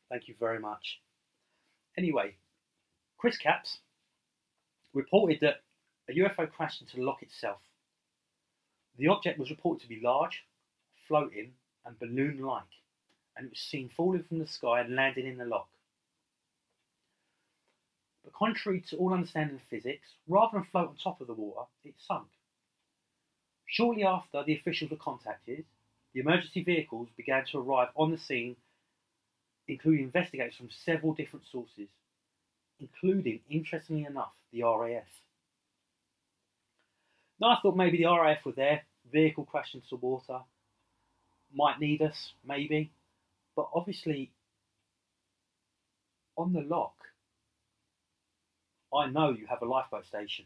Thank 0.10 0.28
you 0.28 0.36
very 0.40 0.60
much. 0.60 1.00
Anyway, 1.98 2.36
Chris 3.18 3.38
Capps 3.38 3.80
reported 4.94 5.40
that 5.42 5.62
a 6.10 6.14
UFO 6.14 6.50
crashed 6.50 6.82
into 6.82 6.98
the 6.98 7.04
lock 7.04 7.22
itself. 7.22 7.60
The 8.98 9.08
object 9.08 9.38
was 9.38 9.52
reported 9.52 9.84
to 9.84 9.90
be 9.90 10.02
large, 10.02 10.44
floating, 11.08 11.52
and 11.86 12.00
balloon 12.00 12.40
like, 12.40 12.64
and 13.38 13.46
it 13.46 13.52
was 13.52 13.60
seen 13.60 13.90
falling 13.96 14.24
from 14.24 14.40
the 14.40 14.48
sky 14.48 14.82
and 14.82 14.96
landing 14.96 15.28
in 15.28 15.38
the 15.38 15.46
lock. 15.46 15.70
But 18.24 18.34
contrary 18.34 18.82
to 18.90 18.98
all 18.98 19.14
understanding 19.14 19.58
of 19.58 19.62
physics, 19.64 20.08
rather 20.28 20.58
than 20.58 20.68
float 20.72 20.90
on 20.90 20.96
top 20.96 21.22
of 21.22 21.28
the 21.28 21.34
water, 21.34 21.68
it 21.84 21.94
sunk. 21.98 22.28
Shortly 23.70 24.04
after 24.04 24.44
the 24.44 24.56
officials 24.56 24.92
were 24.92 24.98
contacted, 24.98 25.66
the 26.14 26.22
emergency 26.22 26.64
vehicles 26.64 27.10
began 27.16 27.46
to 27.52 27.60
arrive 27.60 27.90
on 27.96 28.12
the 28.12 28.18
scene 28.18 28.56
including 29.70 30.06
investigators 30.06 30.56
from 30.56 30.70
several 30.72 31.14
different 31.14 31.46
sources, 31.52 31.88
including, 32.80 33.40
interestingly 33.50 34.04
enough, 34.04 34.34
the 34.52 34.64
RAF. 34.64 35.04
Now, 37.40 37.52
I 37.52 37.60
thought 37.62 37.78
maybe 37.78 38.00
the 38.00 38.06
RAF 38.06 38.44
were 38.46 38.52
there, 38.52 38.82
vehicle 39.12 39.46
crashed 39.46 39.76
into 39.76 39.96
water, 39.96 40.40
might 41.54 41.80
need 41.80 42.02
us, 42.02 42.34
maybe, 42.46 42.92
but 43.56 43.70
obviously, 43.74 44.32
on 46.38 46.54
the 46.54 46.62
lock, 46.62 46.96
I 48.94 49.08
know 49.08 49.30
you 49.30 49.46
have 49.48 49.62
a 49.62 49.66
lifeboat 49.66 50.06
station. 50.08 50.46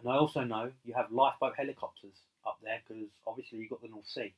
And 0.00 0.10
I 0.10 0.16
also 0.16 0.44
know 0.44 0.72
you 0.84 0.94
have 0.94 1.12
lifeboat 1.12 1.54
helicopters 1.56 2.14
up 2.46 2.58
there 2.62 2.80
because 2.86 3.08
obviously 3.26 3.58
you've 3.58 3.70
got 3.70 3.82
the 3.82 3.88
North 3.88 4.08
Sea. 4.08 4.32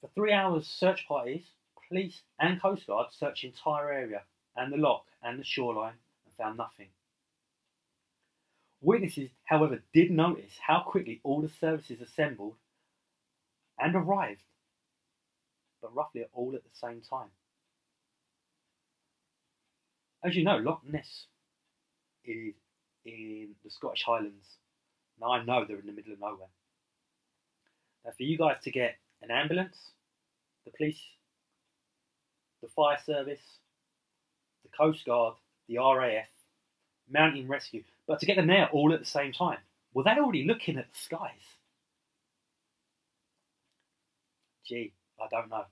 For 0.00 0.10
three 0.14 0.32
hours, 0.32 0.66
search 0.66 1.06
parties, 1.06 1.44
police, 1.88 2.22
and 2.40 2.60
Coast 2.60 2.86
Guard 2.86 3.08
searched 3.12 3.42
the 3.42 3.48
entire 3.48 3.90
area 3.92 4.22
and 4.56 4.72
the 4.72 4.76
loch 4.76 5.04
and 5.22 5.38
the 5.38 5.44
shoreline 5.44 5.94
and 6.24 6.34
found 6.36 6.56
nothing. 6.56 6.88
Witnesses, 8.80 9.30
however, 9.44 9.82
did 9.94 10.10
notice 10.10 10.58
how 10.66 10.80
quickly 10.80 11.20
all 11.22 11.40
the 11.40 11.48
services 11.60 12.00
assembled 12.00 12.54
and 13.78 13.94
arrived, 13.94 14.42
but 15.80 15.94
roughly 15.94 16.24
all 16.32 16.54
at 16.54 16.62
the 16.62 16.70
same 16.72 17.00
time. 17.00 17.30
As 20.24 20.34
you 20.34 20.44
know, 20.44 20.56
Loch 20.56 20.82
Ness 20.84 21.26
is 22.24 22.54
in 23.06 23.50
the 23.64 23.70
Scottish 23.70 24.02
Highlands. 24.04 24.46
Now 25.20 25.32
I 25.32 25.44
know 25.44 25.64
they're 25.64 25.78
in 25.78 25.86
the 25.86 25.92
middle 25.92 26.12
of 26.12 26.20
nowhere. 26.20 26.48
Now, 28.04 28.12
for 28.16 28.22
you 28.22 28.36
guys 28.36 28.56
to 28.62 28.70
get 28.70 28.96
an 29.22 29.30
ambulance, 29.30 29.76
the 30.64 30.70
police, 30.72 31.00
the 32.62 32.68
fire 32.68 32.98
service, 33.04 33.40
the 34.62 34.68
Coast 34.76 35.04
Guard, 35.06 35.34
the 35.68 35.78
RAF, 35.78 36.28
mountain 37.10 37.48
rescue, 37.48 37.82
but 38.06 38.20
to 38.20 38.26
get 38.26 38.36
them 38.36 38.46
there 38.46 38.68
all 38.72 38.92
at 38.92 39.00
the 39.00 39.06
same 39.06 39.32
time. 39.32 39.58
Were 39.94 40.04
they 40.04 40.10
already 40.10 40.44
looking 40.44 40.76
at 40.76 40.86
the 40.92 40.98
skies? 40.98 41.30
Gee, 44.66 44.92
I 45.20 45.26
don't 45.30 45.48
know. 45.48 45.64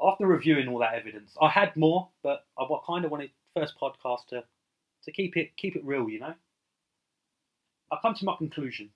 After 0.00 0.26
reviewing 0.26 0.68
all 0.68 0.80
that 0.80 0.94
evidence, 0.94 1.34
I 1.40 1.48
had 1.48 1.74
more, 1.76 2.08
but 2.22 2.44
I 2.58 2.66
kind 2.86 3.04
of 3.04 3.10
wanted 3.10 3.30
first 3.54 3.74
podcast 3.80 4.26
to, 4.28 4.44
to 5.04 5.12
keep 5.12 5.36
it 5.36 5.56
keep 5.56 5.76
it 5.76 5.84
real, 5.84 6.08
you 6.08 6.20
know. 6.20 6.34
I 7.90 7.98
come 8.02 8.14
to 8.14 8.24
my 8.24 8.34
conclusion. 8.36 8.90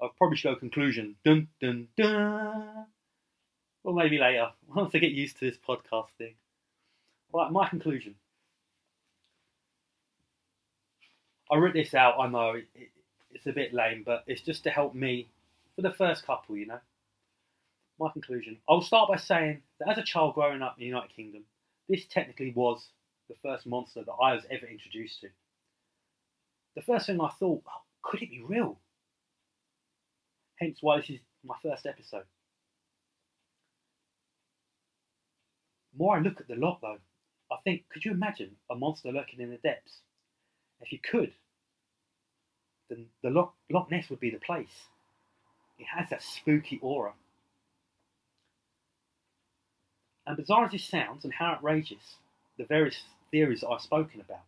I'll 0.00 0.14
probably 0.16 0.36
show 0.36 0.52
a 0.52 0.56
conclusion. 0.56 1.16
Dun 1.24 1.48
dun 1.60 1.88
dun. 1.96 2.86
Or 3.84 3.94
maybe 3.94 4.18
later, 4.18 4.50
once 4.74 4.94
I 4.94 4.98
get 4.98 5.12
used 5.12 5.38
to 5.38 5.46
this 5.46 5.58
podcast 5.58 6.08
thing. 6.18 6.34
Right, 7.32 7.50
my 7.50 7.68
conclusion. 7.68 8.16
I 11.50 11.56
wrote 11.56 11.74
this 11.74 11.94
out. 11.94 12.18
I 12.18 12.28
know 12.28 12.50
it, 12.52 12.68
it, 12.74 12.88
it's 13.32 13.46
a 13.46 13.52
bit 13.52 13.74
lame, 13.74 14.02
but 14.04 14.24
it's 14.26 14.42
just 14.42 14.64
to 14.64 14.70
help 14.70 14.94
me 14.94 15.30
for 15.76 15.82
the 15.82 15.92
first 15.92 16.26
couple, 16.26 16.56
you 16.56 16.66
know. 16.66 16.80
My 17.98 18.10
conclusion. 18.10 18.56
I'll 18.68 18.80
start 18.80 19.10
by 19.10 19.16
saying 19.16 19.62
that 19.78 19.90
as 19.90 19.98
a 19.98 20.02
child 20.02 20.34
growing 20.34 20.62
up 20.62 20.76
in 20.78 20.80
the 20.80 20.86
United 20.86 21.14
Kingdom, 21.14 21.42
this 21.88 22.06
technically 22.06 22.52
was 22.54 22.88
the 23.30 23.48
first 23.48 23.66
monster 23.66 24.02
that 24.04 24.12
I 24.12 24.34
was 24.34 24.44
ever 24.50 24.66
introduced 24.66 25.20
to. 25.20 25.28
The 26.74 26.82
first 26.82 27.06
thing 27.06 27.20
I 27.20 27.30
thought, 27.38 27.62
oh, 27.66 27.82
could 28.02 28.22
it 28.22 28.30
be 28.30 28.42
real? 28.42 28.78
Hence 30.56 30.78
why 30.80 30.98
this 30.98 31.10
is 31.10 31.20
my 31.44 31.54
first 31.62 31.86
episode. 31.86 32.24
More 35.96 36.16
I 36.16 36.20
look 36.20 36.40
at 36.40 36.48
the 36.48 36.56
loch, 36.56 36.80
though, 36.82 36.98
I 37.50 37.56
think, 37.64 37.84
could 37.88 38.04
you 38.04 38.12
imagine 38.12 38.56
a 38.70 38.74
monster 38.74 39.10
lurking 39.10 39.40
in 39.40 39.50
the 39.50 39.56
depths? 39.56 39.98
If 40.80 40.92
you 40.92 40.98
could, 40.98 41.32
then 42.88 43.06
the 43.22 43.30
Loch, 43.30 43.54
Loch 43.70 43.90
Ness 43.90 44.08
would 44.10 44.20
be 44.20 44.30
the 44.30 44.38
place. 44.38 44.88
It 45.78 45.86
has 45.94 46.08
that 46.10 46.22
spooky 46.22 46.78
aura. 46.82 47.12
And 50.26 50.36
bizarre 50.36 50.66
as 50.66 50.72
this 50.72 50.84
sounds 50.84 51.24
and 51.24 51.32
how 51.32 51.52
outrageous 51.52 52.16
the 52.56 52.64
various 52.64 53.02
theories 53.30 53.60
that 53.60 53.68
I've 53.68 53.80
spoken 53.80 54.20
about, 54.20 54.44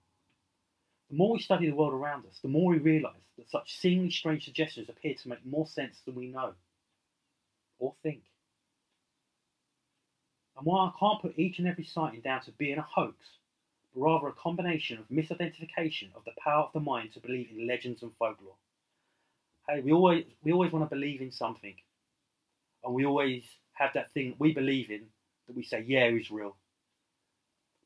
the 1.11 1.17
more 1.17 1.33
we 1.33 1.41
study 1.41 1.69
the 1.69 1.77
world 1.77 1.95
around 1.95 2.25
us, 2.27 2.39
the 2.43 2.49
more 2.49 2.71
we 2.71 2.79
realise 2.79 3.15
that 3.37 3.51
such 3.51 3.79
seemingly 3.79 4.11
strange 4.11 4.45
suggestions 4.45 4.89
appear 4.89 5.15
to 5.15 5.29
make 5.29 5.45
more 5.45 5.67
sense 5.67 6.01
than 6.05 6.15
we 6.15 6.29
know 6.29 6.55
or 7.79 7.95
think. 8.03 8.23
And 10.57 10.67
while 10.67 10.93
I 10.95 10.99
can't 10.99 11.21
put 11.21 11.39
each 11.39 11.59
and 11.59 11.69
every 11.69 11.85
sighting 11.85 12.21
down 12.21 12.43
to 12.43 12.53
being 12.53 12.79
a 12.79 12.83
hoax, 12.83 13.17
but 13.95 14.03
rather 14.03 14.29
a 14.29 14.33
combination 14.33 14.99
of 14.99 15.09
misidentification 15.09 16.15
of 16.15 16.25
the 16.25 16.33
power 16.43 16.65
of 16.65 16.73
the 16.73 16.81
mind 16.81 17.13
to 17.15 17.21
believe 17.21 17.49
in 17.51 17.67
legends 17.67 18.03
and 18.03 18.13
folklore. 18.19 18.57
Hey, 19.69 19.81
we 19.81 19.93
always 19.93 20.25
we 20.43 20.53
always 20.53 20.73
want 20.73 20.89
to 20.89 20.95
believe 20.95 21.21
in 21.21 21.33
something, 21.33 21.75
and 22.85 22.95
we 22.95 23.05
always 23.05 23.45
have 23.75 23.91
that 23.95 24.13
thing 24.13 24.35
we 24.39 24.53
believe 24.53 24.91
in 24.91 25.03
that 25.47 25.57
we 25.57 25.63
say, 25.63 25.85
yeah, 25.87 26.07
is 26.07 26.31
real. 26.31 26.57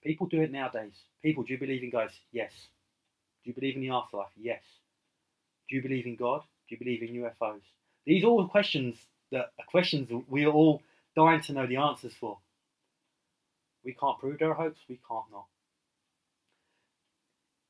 People 0.06 0.28
do 0.28 0.40
it 0.40 0.52
nowadays. 0.52 0.92
People, 1.20 1.42
do 1.42 1.52
you 1.52 1.58
believe 1.58 1.82
in 1.82 1.90
ghosts? 1.90 2.20
Yes. 2.30 2.52
Do 3.42 3.50
you 3.50 3.54
believe 3.54 3.74
in 3.74 3.80
the 3.80 3.90
afterlife? 3.90 4.28
Yes. 4.40 4.62
Do 5.68 5.74
you 5.74 5.82
believe 5.82 6.06
in 6.06 6.14
God? 6.14 6.42
Do 6.68 6.76
you 6.76 6.78
believe 6.78 7.02
in 7.02 7.08
UFOs? 7.16 7.62
These 8.04 8.22
are 8.22 8.28
all 8.28 8.46
questions 8.46 8.94
that 9.32 9.50
are 9.58 9.64
questions 9.66 10.08
that 10.10 10.22
we 10.30 10.44
are 10.44 10.52
all 10.52 10.80
dying 11.16 11.40
to 11.42 11.52
know 11.52 11.66
the 11.66 11.78
answers 11.78 12.12
for. 12.20 12.38
We 13.84 13.94
can't 13.94 14.16
prove 14.20 14.40
are 14.42 14.54
hoax, 14.54 14.78
we 14.88 15.00
can't 15.08 15.24
not. 15.32 15.46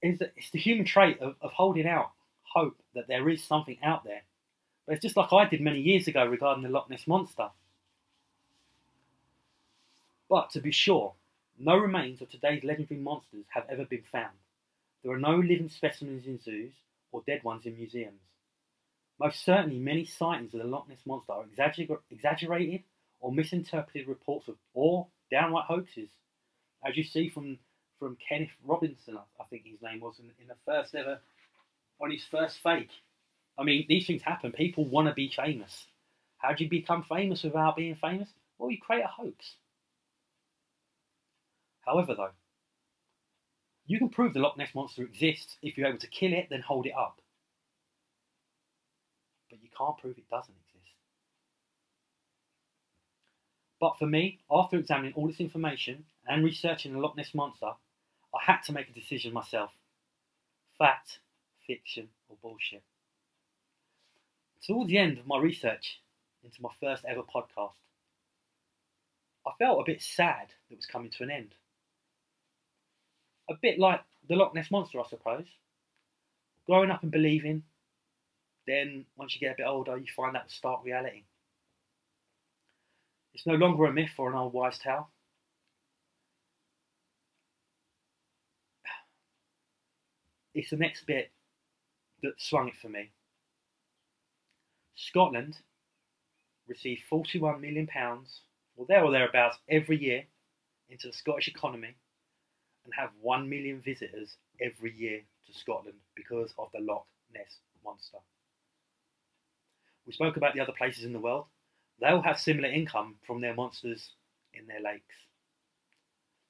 It's 0.03 0.19
the, 0.19 0.31
it's 0.37 0.51
the 0.51 0.59
human 0.59 0.85
trait 0.85 1.19
of, 1.21 1.37
of 1.41 1.53
holding 1.53 1.89
out 1.89 2.11
hope 2.43 2.77
that 2.95 3.09
there 3.09 3.31
is 3.31 3.43
something 3.43 3.79
out 3.83 4.05
there. 4.05 4.23
But 4.87 4.97
it's 4.97 5.03
just 5.03 5.17
like 5.17 5.33
I 5.33 5.47
did 5.47 5.63
many 5.63 5.81
years 5.81 6.07
ago 6.07 6.27
regarding 6.27 6.63
the 6.63 6.69
Loch 6.69 6.91
Ness 6.91 7.07
Monster. 7.07 7.49
But 10.29 10.51
to 10.51 10.61
be 10.61 10.71
sure, 10.71 11.15
No 11.59 11.77
remains 11.77 12.21
of 12.21 12.31
today's 12.31 12.65
legendary 12.65 13.01
monsters 13.01 13.47
have 13.55 13.65
ever 13.71 13.85
been 13.85 14.05
found. 14.13 14.37
There 15.03 15.13
are 15.13 15.19
no 15.19 15.37
living 15.37 15.69
specimens 15.69 16.27
in 16.27 16.41
zoos 16.41 16.73
or 17.13 17.23
dead 17.27 17.43
ones 17.45 17.65
in 17.65 17.77
museums. 17.77 18.21
Most 19.19 19.45
certainly, 19.45 19.79
many 19.79 20.05
sightings 20.05 20.53
of 20.53 20.61
the 20.61 20.67
Loch 20.67 20.89
Ness 20.89 20.99
Monster 21.07 21.33
are 21.33 21.45
exagger- 21.45 22.01
exaggerated 22.11 22.83
or 23.21 23.33
misinterpreted 23.33 24.07
reports 24.07 24.49
of, 24.49 24.57
or 24.75 25.07
downright 25.31 25.65
hoaxes, 25.65 26.11
as 26.85 26.97
you 26.97 27.03
see 27.05 27.29
from 27.29 27.59
from 27.99 28.17
Kenneth 28.29 28.51
Robinson, 28.63 29.17
I 29.17 29.45
think 29.45 29.65
his 29.65 29.81
name 29.81 30.01
was, 30.01 30.19
in, 30.19 30.27
in 30.39 30.49
the 30.49 30.55
first 30.67 30.95
ever, 30.95 31.19
on 31.99 32.11
his 32.11 32.23
first 32.31 32.59
fake. 32.63 32.91
I 33.59 33.63
mean, 33.63 33.87
these 33.89 34.07
things 34.07 34.21
happen. 34.21 34.53
People 34.53 34.85
want 34.85 35.09
to 35.09 35.15
be 35.15 35.33
famous. 35.35 35.87
How 36.37 36.53
do 36.53 36.65
you 36.65 36.69
become 36.69 37.05
famous 37.05 37.43
without 37.43 37.77
being 37.77 37.95
famous? 37.95 38.29
Well, 38.59 38.71
you 38.71 38.79
create 38.79 39.05
a 39.05 39.09
hoax. 39.09 39.55
However, 41.87 42.15
though, 42.15 42.31
you 43.87 43.99
can 43.99 44.09
prove 44.09 44.35
the 44.35 44.41
Loch 44.41 44.59
Ness 44.59 44.75
Monster 44.75 45.03
exists 45.03 45.57
if 45.63 45.79
you're 45.79 45.87
able 45.87 45.99
to 45.99 46.09
kill 46.09 46.33
it, 46.33 46.49
then 46.51 46.61
hold 46.61 46.87
it 46.87 46.95
up. 46.99 47.21
But 49.49 49.63
you 49.63 49.69
can't 49.77 49.97
prove 49.97 50.19
it 50.19 50.29
doesn't 50.29 50.55
exist. 50.67 50.93
But 53.79 53.97
for 53.99 54.07
me, 54.07 54.41
after 54.51 54.77
examining 54.79 55.13
all 55.15 55.29
this 55.29 55.41
information 55.41 56.05
and 56.27 56.45
researching 56.45 56.93
the 56.93 56.99
Loch 56.99 57.17
Ness 57.17 57.35
Monster, 57.35 57.73
I 58.35 58.43
had 58.43 58.63
to 58.63 58.73
make 58.73 58.89
a 58.89 58.93
decision 58.93 59.33
myself. 59.33 59.71
Fact, 60.79 61.21
fiction, 61.67 62.09
or 62.29 62.37
bullshit. 62.43 62.83
Towards 64.67 64.91
the 64.91 64.99
end 64.99 65.19
of 65.19 65.27
my 65.27 65.39
research 65.39 66.01
into 66.43 66.61
my 66.61 66.71
first 66.81 67.05
ever 67.05 67.23
podcast, 67.23 67.75
I 69.47 69.53
felt 69.59 69.81
a 69.81 69.85
bit 69.85 70.03
sad 70.03 70.49
that 70.49 70.75
it 70.75 70.77
was 70.77 70.87
coming 70.87 71.11
to 71.11 71.23
an 71.23 71.31
end. 71.31 71.55
A 73.49 73.55
bit 73.55 73.79
like 73.79 74.01
the 74.29 74.35
Loch 74.35 74.55
Ness 74.55 74.71
Monster, 74.71 75.01
I 75.01 75.05
suppose. 75.09 75.45
Growing 76.67 76.91
up 76.91 77.03
and 77.03 77.13
believing, 77.13 77.63
then 78.67 79.05
once 79.17 79.35
you 79.35 79.41
get 79.41 79.55
a 79.55 79.57
bit 79.59 79.67
older, 79.67 79.97
you 79.97 80.07
find 80.15 80.35
that 80.35 80.51
stark 80.51 80.85
reality. 80.85 81.23
It's 83.35 83.47
no 83.47 83.55
longer 83.55 83.85
a 83.85 83.93
myth 83.93 84.13
or 84.19 84.31
an 84.31 84.37
old 84.37 84.53
wives' 84.53 84.79
tale. 84.79 85.11
It's 90.55 90.71
the 90.71 90.77
next 90.77 91.07
bit 91.07 91.31
that 92.23 92.41
swung 92.41 92.69
it 92.69 92.77
for 92.81 92.89
me. 92.89 93.11
Scotland 94.97 95.59
receive 96.67 96.99
£41 97.13 97.61
million, 97.61 97.89
or 98.77 98.87
there 98.89 99.05
or 99.05 99.13
thereabouts, 99.13 99.59
every 99.69 100.03
year 100.03 100.25
into 100.89 101.09
the 101.09 101.13
Scottish 101.13 101.47
economy 101.47 101.95
and 102.87 102.95
have 102.95 103.11
1 103.21 103.49
million 103.49 103.83
visitors 103.83 104.39
every 104.61 104.93
year 104.97 105.21
to 105.47 105.53
Scotland 105.53 105.99
because 106.15 106.55
of 106.59 106.69
the 106.73 106.81
Loch 106.81 107.07
Ness 107.35 107.59
Monster. 107.85 108.19
We 110.07 110.13
spoke 110.13 110.37
about 110.37 110.55
the 110.55 110.61
other 110.61 110.73
places 110.73 111.05
in 111.05 111.13
the 111.13 111.21
world. 111.21 111.47
They 112.01 112.07
all 112.07 112.23
have 112.23 112.39
similar 112.39 112.69
income 112.69 113.17
from 113.27 113.41
their 113.41 113.55
monsters 113.55 114.13
in 114.55 114.67
their 114.67 114.81
lakes. 114.81 115.15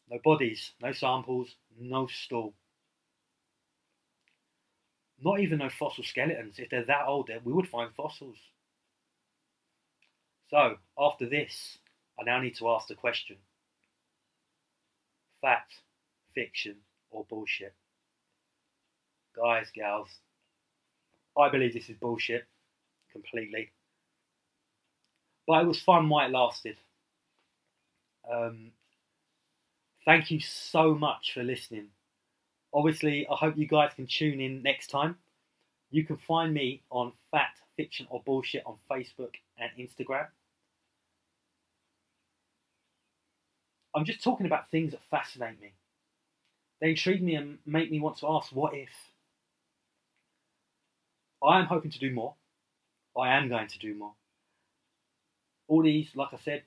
No 0.09 0.18
bodies, 0.22 0.72
no 0.81 0.92
samples, 0.92 1.57
no 1.81 2.07
stool. 2.07 2.55
Not 5.20 5.40
even 5.40 5.59
no 5.59 5.70
fossil 5.70 6.05
skeletons. 6.05 6.59
If 6.59 6.70
they're 6.70 6.85
that 6.85 7.07
old, 7.09 7.31
we 7.44 7.53
would 7.53 7.68
find 7.68 7.90
fossils. 7.94 8.37
So, 10.51 10.77
after 10.99 11.29
this, 11.29 11.79
I 12.20 12.25
now 12.25 12.40
need 12.40 12.57
to 12.59 12.68
ask 12.68 12.87
the 12.87 12.94
question 12.94 13.38
fact, 15.46 15.75
fiction, 16.37 16.77
or 17.11 17.25
bullshit? 17.29 17.75
Guys, 19.35 19.66
gals, 19.75 20.11
I 21.37 21.49
believe 21.49 21.75
this 21.75 21.88
is 21.88 21.96
bullshit 21.96 22.44
completely. 23.11 23.70
But 25.46 25.62
it 25.62 25.66
was 25.66 25.81
fun 25.81 26.09
while 26.09 26.27
it 26.29 26.33
lasted. 26.33 26.77
Um, 28.31 28.70
thank 30.05 30.31
you 30.31 30.40
so 30.40 30.94
much 30.94 31.33
for 31.35 31.42
listening. 31.42 31.88
Obviously, 32.72 33.27
I 33.29 33.35
hope 33.35 33.57
you 33.57 33.66
guys 33.66 33.92
can 33.94 34.07
tune 34.07 34.40
in 34.40 34.62
next 34.62 34.88
time. 34.88 35.16
You 35.90 36.05
can 36.05 36.16
find 36.16 36.53
me 36.53 36.83
on 36.90 37.12
Fact 37.31 37.61
Fiction, 37.77 38.07
or 38.11 38.22
Bullshit 38.25 38.62
on 38.66 38.77
Facebook 38.90 39.35
and 39.59 39.70
Instagram. 39.79 40.27
I'm 43.94 44.05
just 44.05 44.22
talking 44.22 44.46
about 44.46 44.70
things 44.70 44.92
that 44.92 45.01
fascinate 45.11 45.61
me. 45.61 45.72
They 46.81 46.91
intrigue 46.91 47.23
me 47.23 47.35
and 47.35 47.59
make 47.65 47.91
me 47.91 48.01
want 48.01 48.19
to 48.19 48.29
ask, 48.29 48.53
what 48.53 48.75
if? 48.75 48.91
I 51.43 51.59
am 51.59 51.67
hoping 51.67 51.91
to 51.91 51.99
do 51.99 52.11
more. 52.11 52.35
I 53.19 53.37
am 53.37 53.49
going 53.49 53.69
to 53.69 53.79
do 53.79 53.95
more. 53.95 54.12
All 55.69 55.83
these, 55.83 56.11
like 56.15 56.29
I 56.33 56.39
said, 56.45 56.62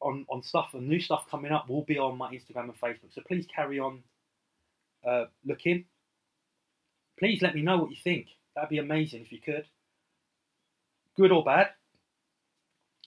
on, 0.00 0.26
on 0.28 0.42
stuff 0.42 0.70
and 0.72 0.88
new 0.88 1.00
stuff 1.00 1.26
coming 1.30 1.52
up 1.52 1.68
will 1.68 1.84
be 1.84 1.98
on 1.98 2.16
my 2.16 2.32
Instagram 2.32 2.64
and 2.64 2.80
Facebook. 2.80 3.12
So 3.12 3.22
please 3.26 3.46
carry 3.54 3.78
on 3.78 4.02
uh, 5.06 5.26
looking. 5.44 5.84
Please 7.18 7.42
let 7.42 7.54
me 7.54 7.62
know 7.62 7.78
what 7.78 7.90
you 7.90 7.96
think. 8.02 8.28
That'd 8.54 8.70
be 8.70 8.78
amazing 8.78 9.22
if 9.22 9.32
you 9.32 9.40
could. 9.40 9.64
Good 11.16 11.32
or 11.32 11.44
bad. 11.44 11.68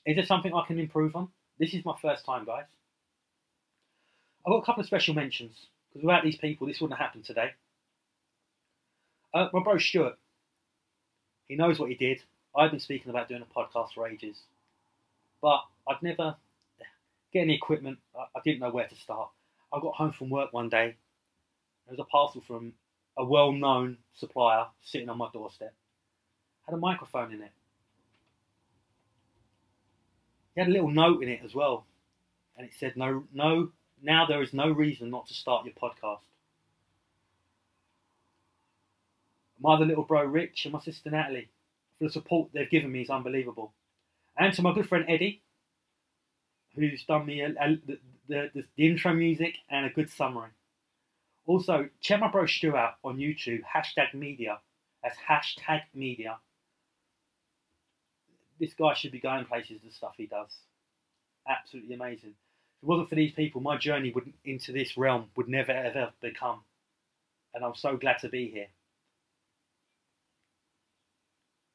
Is 0.06 0.16
there 0.16 0.26
something 0.26 0.54
I 0.54 0.66
can 0.66 0.80
improve 0.80 1.16
on? 1.16 1.30
This 1.60 1.74
is 1.74 1.86
my 1.86 1.96
first 2.02 2.26
time, 2.26 2.46
guys. 2.46 2.66
I've 4.46 4.52
got 4.52 4.58
a 4.58 4.66
couple 4.66 4.82
of 4.82 4.88
special 4.88 5.14
mentions 5.14 5.68
because 5.90 6.04
without 6.04 6.24
these 6.24 6.38
people, 6.38 6.68
this 6.68 6.82
wouldn't 6.82 6.98
have 6.98 7.06
happened 7.06 7.26
today. 7.26 7.52
Uh, 9.34 9.48
my 9.54 9.62
bro 9.64 9.78
Stuart, 9.78 10.18
he 11.48 11.56
knows 11.56 11.80
what 11.80 11.90
he 11.90 11.96
did. 11.96 12.22
I've 12.56 12.72
been 12.72 12.80
speaking 12.80 13.10
about 13.10 13.30
doing 13.30 13.44
a 13.44 13.60
podcast 13.60 13.94
for 13.94 14.08
ages, 14.08 14.38
but 15.42 15.62
I'd 15.88 16.02
never 16.02 16.36
get 17.32 17.42
any 17.42 17.56
equipment. 17.56 18.00
I, 18.16 18.24
I 18.36 18.42
didn't 18.44 18.60
know 18.60 18.72
where 18.72 18.88
to 18.88 18.96
start. 18.96 19.30
I 19.72 19.80
got 19.80 19.96
home 19.96 20.12
from 20.12 20.30
work 20.30 20.52
one 20.52 20.70
day. 20.70 20.96
There 21.86 21.96
was 21.98 22.00
a 22.00 22.04
parcel 22.04 22.42
from 22.42 22.74
a 23.18 23.24
well-known 23.24 23.98
supplier 24.16 24.66
sitting 24.82 25.10
on 25.10 25.18
my 25.18 25.30
doorstep. 25.32 25.74
Had 26.66 26.76
a 26.76 26.78
microphone 26.78 27.34
in 27.34 27.42
it. 27.42 27.52
He 30.56 30.62
had 30.62 30.70
a 30.70 30.74
little 30.74 30.90
note 30.90 31.24
in 31.24 31.30
it 31.30 31.42
as 31.46 31.56
well, 31.56 31.86
and 32.58 32.68
it 32.68 32.74
said, 32.78 32.98
"No, 32.98 33.24
no 33.34 33.72
now 34.02 34.26
there 34.26 34.42
is 34.42 34.54
no 34.54 34.70
reason 34.72 35.10
not 35.10 35.28
to 35.28 35.34
start 35.34 35.66
your 35.66 35.76
podcast. 35.76 36.20
My 39.60 39.76
other 39.76 39.86
little 39.86 40.04
bro 40.04 40.24
Rich 40.26 40.66
and 40.66 40.74
my 40.74 40.80
sister 40.80 41.12
Natalie, 41.12 41.50
for 41.98 42.06
the 42.06 42.10
support 42.10 42.50
they've 42.54 42.70
given 42.70 42.92
me 42.92 43.02
is 43.02 43.10
unbelievable. 43.10 43.74
And 44.38 44.54
to 44.56 44.62
my 44.62 44.74
good 44.74 44.90
friend 44.90 45.06
Eddie, 45.08 45.42
who's 46.76 47.04
done 47.04 47.26
me 47.26 47.42
a, 47.42 47.50
a, 47.50 47.80
the, 47.86 48.00
the, 48.28 48.66
the, 48.76 48.88
intro 48.88 49.14
music 49.14 49.56
and 49.70 49.86
a 49.86 49.90
good 49.90 50.10
summary. 50.10 50.50
Also, 51.46 51.90
check 52.00 52.20
my 52.20 52.30
bro 52.30 52.46
Stu 52.46 52.76
out 52.76 52.96
on 53.04 53.18
YouTube, 53.18 53.62
hashtag 53.76 54.14
media. 54.14 54.60
That's 55.04 55.18
hashtag 55.30 55.82
media. 55.94 56.38
This 58.60 58.74
guy 58.74 58.94
should 58.94 59.12
be 59.12 59.20
going 59.20 59.46
places, 59.46 59.82
the 59.84 59.92
stuff 59.92 60.14
he 60.18 60.28
does. 60.28 60.56
Absolutely 61.48 61.96
amazing. 61.96 62.36
It 62.82 62.88
wasn't 62.88 63.10
for 63.10 63.16
these 63.16 63.32
people, 63.34 63.62
my 63.62 63.78
journey 63.78 64.12
would, 64.12 64.34
into 64.44 64.72
this 64.72 64.98
realm 64.98 65.30
would 65.36 65.48
never 65.48 65.72
ever 65.72 66.12
become. 66.20 66.62
And 67.54 67.64
I'm 67.64 67.76
so 67.76 67.96
glad 67.96 68.18
to 68.20 68.30
be 68.30 68.50
here. 68.50 68.68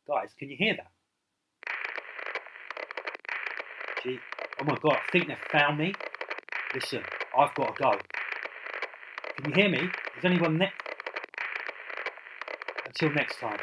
Guys, 0.09 0.31
can 0.39 0.51
you 0.51 0.57
hear 0.57 0.77
that? 0.77 0.91
Gee, 4.03 4.19
oh 4.61 4.65
my 4.65 4.77
god, 4.83 4.95
I 4.97 5.11
think 5.13 5.29
they've 5.29 5.39
found 5.51 5.79
me. 5.79 5.95
Listen, 6.75 7.03
I've 7.39 7.55
got 7.55 7.77
to 7.77 7.83
go. 7.83 7.99
Can 9.37 9.51
you 9.51 9.63
hear 9.63 9.69
me? 9.69 9.89
Is 10.19 10.25
anyone 10.25 10.59
next? 10.59 10.83
Until 12.87 13.11
next 13.11 13.39
time. 13.39 13.59